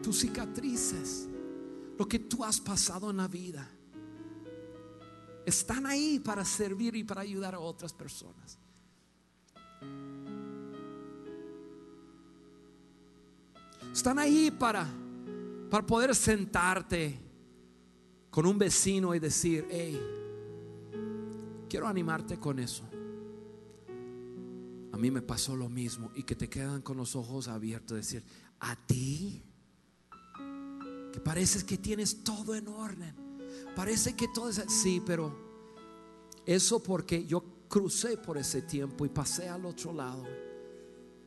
Tus 0.00 0.20
cicatrices, 0.20 1.28
lo 1.98 2.06
que 2.06 2.20
tú 2.20 2.44
has 2.44 2.60
pasado 2.60 3.10
en 3.10 3.16
la 3.16 3.26
vida, 3.26 3.68
están 5.44 5.84
ahí 5.84 6.20
para 6.20 6.44
servir 6.44 6.94
y 6.94 7.02
para 7.02 7.22
ayudar 7.22 7.56
a 7.56 7.58
otras 7.58 7.92
personas. 7.92 8.56
Están 13.92 14.18
ahí 14.18 14.50
para, 14.50 14.86
para 15.70 15.84
poder 15.84 16.14
sentarte 16.14 17.18
con 18.30 18.46
un 18.46 18.56
vecino 18.58 19.14
y 19.14 19.18
decir, 19.18 19.66
hey, 19.70 20.00
quiero 21.68 21.88
animarte 21.88 22.38
con 22.38 22.58
eso. 22.58 22.84
A 24.92 24.96
mí 24.96 25.10
me 25.10 25.22
pasó 25.22 25.56
lo 25.56 25.68
mismo 25.68 26.10
y 26.14 26.22
que 26.22 26.34
te 26.34 26.48
quedan 26.48 26.82
con 26.82 26.96
los 26.96 27.16
ojos 27.16 27.48
abiertos, 27.48 27.96
decir, 27.96 28.22
a 28.60 28.76
ti, 28.76 29.42
que 31.12 31.20
pareces 31.20 31.64
que 31.64 31.78
tienes 31.78 32.22
todo 32.22 32.54
en 32.54 32.68
orden, 32.68 33.14
parece 33.74 34.14
que 34.14 34.28
todo 34.28 34.48
es, 34.50 34.64
sí, 34.68 35.02
pero 35.04 35.36
eso 36.46 36.82
porque 36.82 37.26
yo 37.26 37.57
crucé 37.68 38.16
por 38.16 38.38
ese 38.38 38.62
tiempo 38.62 39.04
y 39.04 39.08
pasé 39.08 39.48
al 39.48 39.66
otro 39.66 39.92
lado. 39.92 40.24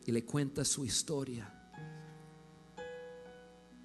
y 0.03 0.11
le 0.11 0.25
cuentas 0.25 0.67
su 0.67 0.83
historia. 0.83 1.53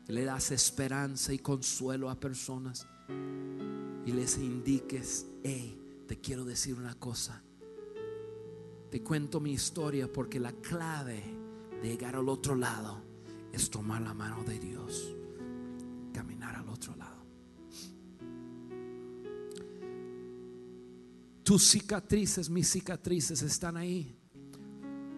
Y 0.09 0.13
le 0.13 0.25
das 0.25 0.51
esperanza 0.51 1.33
y 1.35 1.39
consuelo 1.39 2.09
a 2.09 2.19
personas 2.19 2.87
y 4.07 4.13
les 4.13 4.39
indiques, 4.39 5.27
hey, 5.43 6.05
te 6.07 6.21
quiero 6.21 6.45
decir 6.45 6.77
una 6.77 6.95
cosa. 6.95 7.43
Te 8.91 9.03
cuento 9.03 9.41
mi 9.41 9.53
historia 9.53 10.11
porque 10.11 10.39
la 10.39 10.53
clave 10.53 11.23
de 11.83 11.89
llegar 11.89 12.15
al 12.15 12.29
otro 12.29 12.55
lado 12.55 13.03
es 13.53 13.69
tomar 13.69 14.01
la 14.01 14.15
mano 14.15 14.45
de 14.45 14.61
Dios, 14.61 15.16
Tus 21.47 21.63
cicatrices, 21.63 22.51
mis 22.51 22.69
cicatrices 22.69 23.41
están 23.41 23.77
ahí 23.77 24.19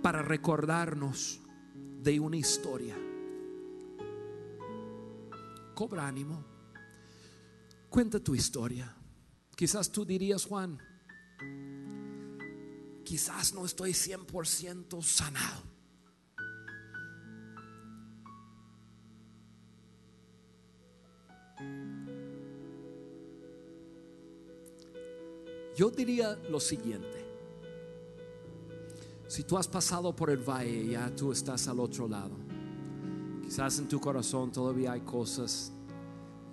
para 0.03 0.21
recordarnos 0.21 1.41
de 2.03 2.21
una 2.21 2.37
historia. 2.37 2.95
Cobra 5.75 6.07
ánimo. 6.07 6.45
Cuenta 7.89 8.21
tu 8.21 8.35
historia. 8.35 8.95
Quizás 9.57 9.91
tú 9.91 10.05
dirías, 10.05 10.45
Juan, 10.45 10.79
quizás 13.07 13.55
no 13.55 13.65
estoy 13.65 13.93
100% 13.93 15.03
sanado. 15.03 15.63
Yo 25.79 25.93
diría 25.93 26.35
lo 26.51 26.59
siguiente. 26.59 27.25
Si 29.29 29.45
tú 29.45 29.57
has 29.57 29.69
pasado 29.69 30.13
por 30.13 30.29
el 30.29 30.39
valle, 30.39 30.89
ya 30.89 31.09
tú 31.15 31.31
estás 31.31 31.69
al 31.69 31.79
otro 31.79 32.09
lado. 32.09 32.35
Quizás 33.45 33.79
en 33.79 33.87
tu 33.87 34.01
corazón 34.01 34.51
todavía 34.51 34.91
hay 34.91 35.03
cosas, 35.03 35.73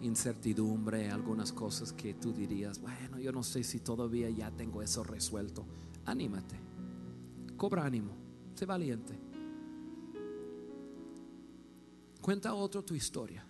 incertidumbre, 0.02 1.10
algunas 1.10 1.52
cosas 1.52 1.92
que 1.92 2.14
tú 2.14 2.34
dirías, 2.34 2.80
bueno, 2.80 3.18
yo 3.18 3.32
no 3.32 3.42
sé 3.42 3.64
si 3.64 3.80
todavía 3.80 4.30
ya 4.30 4.52
tengo 4.52 4.84
eso 4.84 5.04
resuelto. 5.04 5.66
Anímate, 6.06 6.60
cobra 7.58 7.84
ánimo, 7.84 8.12
sé 8.54 8.68
valiente. 8.68 9.20
Cuenta 12.22 12.54
otro 12.54 12.84
tu 12.84 12.94
historia. 12.94 13.44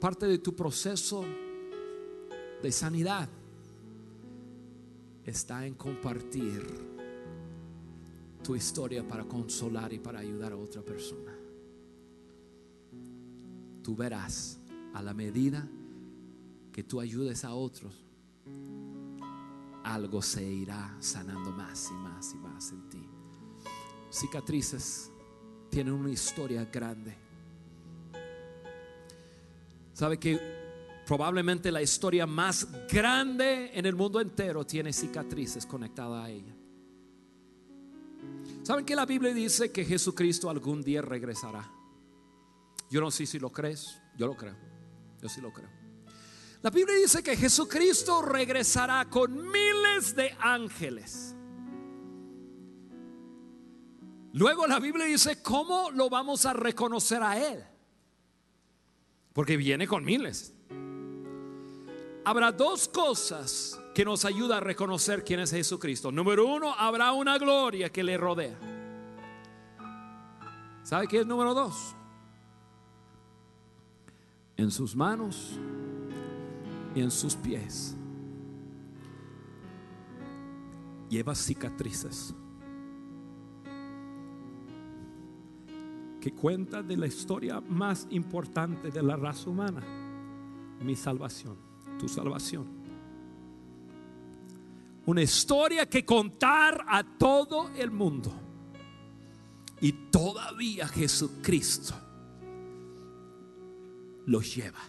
Parte 0.00 0.26
de 0.26 0.38
tu 0.38 0.56
proceso 0.56 1.24
de 2.62 2.70
sanidad 2.70 3.28
está 5.24 5.66
en 5.66 5.74
compartir 5.74 6.62
tu 8.42 8.54
historia 8.54 9.06
para 9.06 9.24
consolar 9.24 9.92
y 9.92 9.98
para 9.98 10.20
ayudar 10.20 10.52
a 10.52 10.56
otra 10.56 10.82
persona. 10.82 11.32
Tú 13.82 13.96
verás 13.96 14.60
a 14.94 15.02
la 15.02 15.12
medida 15.12 15.68
que 16.72 16.84
tú 16.84 17.00
ayudes 17.00 17.44
a 17.44 17.52
otros, 17.52 18.04
algo 19.82 20.22
se 20.22 20.44
irá 20.44 20.96
sanando 21.00 21.50
más 21.50 21.90
y 21.90 21.94
más 21.94 22.32
y 22.32 22.36
más 22.36 22.70
en 22.70 22.88
ti. 22.88 23.08
Cicatrices 24.10 25.10
tienen 25.68 25.94
una 25.94 26.10
historia 26.10 26.64
grande. 26.66 27.16
¿Sabe 29.94 30.18
que 30.18 30.61
Probablemente 31.06 31.72
la 31.72 31.82
historia 31.82 32.26
más 32.26 32.68
grande 32.88 33.70
en 33.74 33.86
el 33.86 33.94
mundo 33.94 34.20
entero 34.20 34.64
tiene 34.64 34.92
cicatrices 34.92 35.66
conectadas 35.66 36.24
a 36.24 36.30
ella. 36.30 36.54
¿Saben 38.62 38.84
que 38.84 38.94
la 38.94 39.04
Biblia 39.04 39.34
dice 39.34 39.72
que 39.72 39.84
Jesucristo 39.84 40.48
algún 40.48 40.82
día 40.82 41.02
regresará? 41.02 41.68
Yo 42.88 43.00
no 43.00 43.10
sé 43.10 43.26
si 43.26 43.38
lo 43.40 43.50
crees, 43.50 44.00
yo 44.16 44.26
lo 44.26 44.36
creo, 44.36 44.56
yo 45.20 45.28
sí 45.28 45.40
lo 45.40 45.52
creo. 45.52 45.68
La 46.62 46.70
Biblia 46.70 46.94
dice 46.94 47.24
que 47.24 47.36
Jesucristo 47.36 48.22
regresará 48.22 49.04
con 49.10 49.50
miles 49.50 50.14
de 50.14 50.36
ángeles. 50.38 51.34
Luego 54.34 54.66
la 54.68 54.78
Biblia 54.78 55.06
dice, 55.06 55.42
¿cómo 55.42 55.90
lo 55.90 56.08
vamos 56.08 56.46
a 56.46 56.52
reconocer 56.52 57.22
a 57.22 57.36
Él? 57.36 57.64
Porque 59.32 59.56
viene 59.56 59.88
con 59.88 60.04
miles. 60.04 60.54
Habrá 62.24 62.52
dos 62.52 62.86
cosas 62.86 63.80
que 63.94 64.04
nos 64.04 64.24
ayuda 64.24 64.58
a 64.58 64.60
reconocer 64.60 65.24
quién 65.24 65.40
es 65.40 65.50
Jesucristo. 65.50 66.12
Número 66.12 66.46
uno, 66.46 66.72
habrá 66.72 67.12
una 67.12 67.36
gloria 67.36 67.90
que 67.90 68.04
le 68.04 68.16
rodea. 68.16 68.58
¿Sabe 70.84 71.08
qué 71.08 71.20
es 71.20 71.26
número 71.26 71.52
dos? 71.52 71.94
En 74.56 74.70
sus 74.70 74.94
manos 74.94 75.58
y 76.94 77.00
en 77.00 77.10
sus 77.10 77.34
pies 77.34 77.96
lleva 81.08 81.34
cicatrices 81.34 82.34
que 86.20 86.32
cuenta 86.32 86.82
de 86.82 86.96
la 86.96 87.06
historia 87.06 87.60
más 87.60 88.06
importante 88.10 88.90
de 88.90 89.02
la 89.02 89.16
raza 89.16 89.50
humana, 89.50 89.82
mi 90.80 90.94
salvación 90.94 91.71
tu 92.02 92.08
salvación. 92.08 92.66
Una 95.06 95.22
historia 95.22 95.88
que 95.88 96.04
contar 96.04 96.84
a 96.88 97.04
todo 97.16 97.70
el 97.76 97.92
mundo. 97.92 98.32
Y 99.80 99.92
todavía 100.10 100.88
Jesucristo 100.88 101.94
los 104.26 104.52
lleva. 104.52 104.80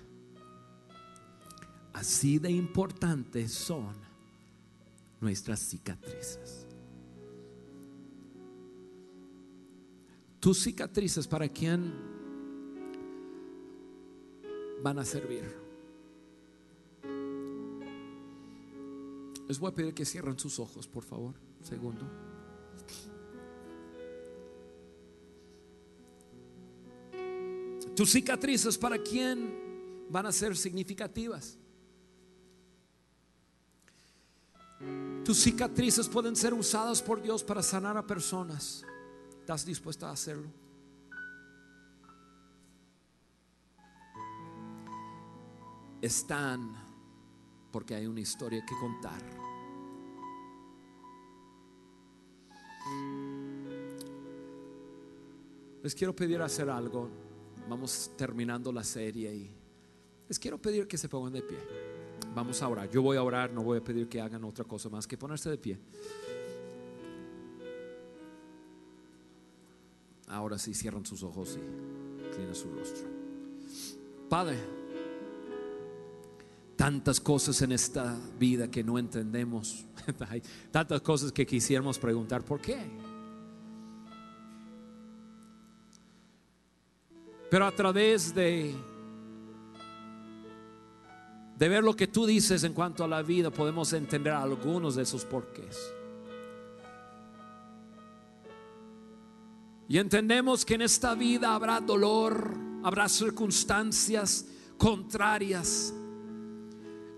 Así 1.94 2.40
de 2.40 2.50
importantes 2.50 3.54
son 3.54 3.94
nuestras 5.22 5.60
cicatrices. 5.60 6.66
Tus 10.40 10.64
cicatrices, 10.64 11.28
¿para 11.28 11.48
quién 11.48 11.94
van 14.82 14.98
a 14.98 15.06
servir? 15.06 15.63
Les 19.48 19.60
voy 19.60 19.72
a 19.72 19.74
pedir 19.74 19.94
que 19.94 20.06
cierren 20.06 20.40
sus 20.40 20.60
ojos, 20.60 20.88
por 20.88 21.04
favor. 21.04 21.36
Segundo. 21.62 22.06
Tus 27.96 28.10
cicatrices, 28.12 28.78
¿para 28.78 28.98
quién 28.98 30.08
van 30.10 30.26
a 30.26 30.32
ser 30.32 30.58
significativas? 30.58 31.58
Tus 35.24 35.38
cicatrices 35.38 36.10
pueden 36.10 36.36
ser 36.36 36.54
usadas 36.54 37.02
por 37.02 37.22
Dios 37.22 37.44
para 37.44 37.62
sanar 37.62 37.96
a 37.98 38.06
personas. 38.06 38.84
¿Estás 39.40 39.66
dispuesta 39.66 40.10
a 40.10 40.14
hacerlo? 40.14 40.50
Están 46.02 46.93
porque 47.74 47.96
hay 47.96 48.06
una 48.06 48.22
historia 48.22 48.64
que 48.64 48.76
contar. 48.76 49.20
Les 55.82 55.96
quiero 55.96 56.16
pedir 56.16 56.40
hacer 56.42 56.70
algo. 56.70 57.10
Vamos 57.68 58.12
terminando 58.16 58.72
la 58.72 58.84
serie 58.84 59.36
y 59.36 59.52
les 60.30 60.38
quiero 60.38 60.62
pedir 60.62 60.88
que 60.88 60.98
se 61.00 61.10
pongan 61.10 61.34
de 61.34 61.42
pie. 61.42 61.58
Vamos 62.36 62.62
a 62.62 62.68
orar. 62.70 62.90
Yo 62.92 63.02
voy 63.02 63.18
a 63.18 63.24
orar, 63.24 63.52
no 63.52 63.64
voy 63.64 63.80
a 63.80 63.84
pedir 63.84 64.08
que 64.08 64.22
hagan 64.22 64.44
otra 64.44 64.66
cosa 64.66 64.88
más 64.90 65.08
que 65.08 65.18
ponerse 65.18 65.50
de 65.50 65.58
pie. 65.58 65.80
Ahora 70.28 70.60
sí 70.60 70.76
cierran 70.76 71.06
sus 71.06 71.24
ojos 71.24 71.58
y 71.58 72.26
inclinan 72.28 72.56
su 72.56 72.72
rostro. 72.72 73.08
Padre, 74.30 74.83
tantas 76.84 77.22
cosas 77.22 77.62
en 77.62 77.72
esta 77.72 78.14
vida 78.38 78.70
que 78.70 78.84
no 78.84 79.00
entendemos. 79.00 79.86
Tantas 80.70 81.00
cosas 81.00 81.32
que 81.32 81.46
quisiéramos 81.46 81.98
preguntar, 81.98 82.44
¿por 82.44 82.60
qué? 82.60 82.78
Pero 87.50 87.66
a 87.66 87.72
través 87.72 88.36
de 88.36 88.76
de 91.58 91.70
ver 91.70 91.86
lo 91.86 91.96
que 91.96 92.08
tú 92.08 92.26
dices 92.26 92.66
en 92.66 92.74
cuanto 92.74 93.06
a 93.06 93.08
la 93.08 93.22
vida, 93.22 93.50
podemos 93.50 93.94
entender 93.94 94.34
algunos 94.34 94.96
de 94.96 95.04
esos 95.04 95.24
porqués. 95.24 95.78
Y 99.88 100.00
entendemos 100.00 100.66
que 100.66 100.74
en 100.74 100.82
esta 100.82 101.16
vida 101.16 101.56
habrá 101.56 101.80
dolor, 101.80 102.54
habrá 102.84 103.08
circunstancias 103.08 104.48
contrarias 104.78 105.94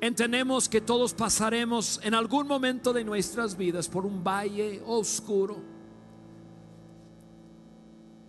Entendemos 0.05 0.69
que 0.69 0.81
todos 0.81 1.15
pasaremos 1.15 1.99
en 2.03 2.13
algún 2.13 2.47
momento 2.47 2.93
de 2.93 3.03
nuestras 3.03 3.57
vidas 3.57 3.87
por 3.89 4.05
un 4.05 4.23
valle 4.23 4.79
oscuro. 4.85 5.57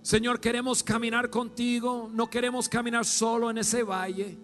Señor, 0.00 0.40
queremos 0.40 0.82
caminar 0.82 1.28
contigo, 1.28 2.08
no 2.10 2.30
queremos 2.30 2.66
caminar 2.66 3.04
solo 3.04 3.50
en 3.50 3.58
ese 3.58 3.82
valle. 3.82 4.38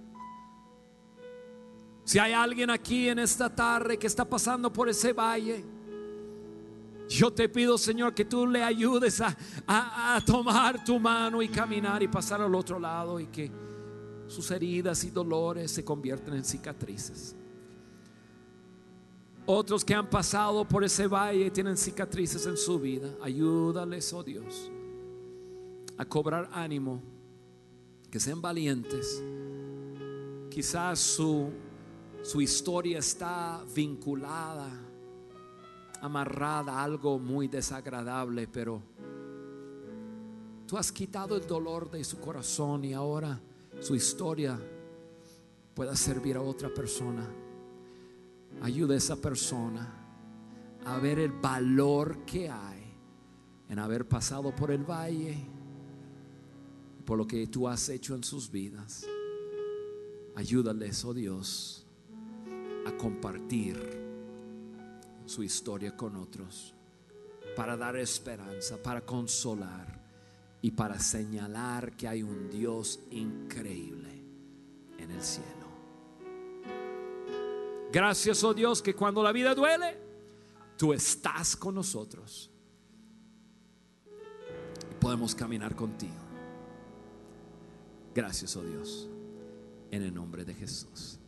Si 2.04 2.18
hay 2.18 2.34
alguien 2.34 2.68
aquí 2.68 3.08
en 3.08 3.18
esta 3.18 3.48
tarde 3.48 3.98
que 3.98 4.08
está 4.08 4.26
pasando 4.26 4.70
por 4.70 4.90
ese 4.90 5.14
valle, 5.14 5.64
yo 7.08 7.32
te 7.32 7.48
pido, 7.48 7.78
Señor, 7.78 8.12
que 8.12 8.26
tú 8.26 8.46
le 8.46 8.62
ayudes 8.62 9.22
a, 9.22 9.34
a, 9.66 10.20
tomar 10.20 10.84
tu 10.84 11.00
mano 11.00 11.40
y 11.40 11.48
caminar 11.48 12.02
y 12.02 12.08
pasar 12.08 12.42
al 12.42 12.54
otro 12.54 12.78
lado 12.78 13.18
y 13.18 13.28
que 13.28 13.50
sus 14.26 14.50
heridas 14.50 15.04
y 15.04 15.10
dolores 15.10 15.70
se 15.70 15.84
convierten 15.84 16.34
en 16.34 16.44
cicatrices. 16.44 17.36
Otros 19.44 19.84
que 19.84 19.94
han 19.94 20.08
pasado 20.08 20.64
por 20.66 20.84
ese 20.84 21.08
valle 21.08 21.50
tienen 21.50 21.76
cicatrices 21.76 22.46
en 22.46 22.56
su 22.56 22.78
vida, 22.78 23.08
ayúdales, 23.20 24.12
oh 24.12 24.22
Dios, 24.22 24.70
a 25.98 26.04
cobrar 26.04 26.48
ánimo, 26.52 27.02
que 28.08 28.20
sean 28.20 28.40
valientes. 28.40 29.20
Quizás 30.48 31.00
su, 31.00 31.50
su 32.22 32.40
historia 32.40 32.98
está 32.98 33.64
vinculada, 33.74 34.70
amarrada 36.00 36.74
a 36.74 36.84
algo 36.84 37.18
muy 37.18 37.48
desagradable, 37.48 38.46
pero 38.46 38.80
tú 40.68 40.78
has 40.78 40.92
quitado 40.92 41.36
el 41.36 41.46
dolor 41.48 41.90
de 41.90 42.04
su 42.04 42.20
corazón 42.20 42.84
y 42.84 42.92
ahora 42.92 43.40
su 43.82 43.96
historia 43.96 44.56
pueda 45.74 45.96
servir 45.96 46.36
a 46.36 46.40
otra 46.40 46.72
persona. 46.72 47.28
Ayuda 48.62 48.94
a 48.94 48.98
esa 48.98 49.16
persona 49.16 49.92
a 50.84 50.98
ver 50.98 51.18
el 51.18 51.32
valor 51.32 52.24
que 52.24 52.48
hay 52.48 52.94
en 53.68 53.78
haber 53.80 54.06
pasado 54.06 54.54
por 54.54 54.70
el 54.70 54.84
valle, 54.84 55.36
por 57.04 57.18
lo 57.18 57.26
que 57.26 57.48
tú 57.48 57.68
has 57.68 57.88
hecho 57.88 58.14
en 58.14 58.22
sus 58.22 58.52
vidas. 58.52 59.04
Ayúdales, 60.36 61.04
oh 61.04 61.12
Dios, 61.12 61.84
a 62.86 62.96
compartir 62.96 63.76
su 65.26 65.42
historia 65.42 65.96
con 65.96 66.14
otros, 66.14 66.72
para 67.56 67.76
dar 67.76 67.96
esperanza, 67.96 68.80
para 68.80 69.04
consolar 69.04 70.01
y 70.62 70.70
para 70.70 70.98
señalar 71.00 71.96
que 71.96 72.06
hay 72.06 72.22
un 72.22 72.48
Dios 72.48 73.00
increíble 73.10 74.24
en 74.96 75.10
el 75.10 75.20
cielo. 75.20 75.48
Gracias, 77.92 78.42
oh 78.44 78.54
Dios, 78.54 78.80
que 78.80 78.94
cuando 78.94 79.22
la 79.22 79.32
vida 79.32 79.54
duele, 79.54 79.98
tú 80.78 80.92
estás 80.92 81.56
con 81.56 81.74
nosotros. 81.74 82.48
Y 84.90 84.94
podemos 85.00 85.34
caminar 85.34 85.74
contigo. 85.74 86.14
Gracias, 88.14 88.56
oh 88.56 88.62
Dios, 88.62 89.10
en 89.90 90.02
el 90.02 90.14
nombre 90.14 90.44
de 90.44 90.54
Jesús. 90.54 91.18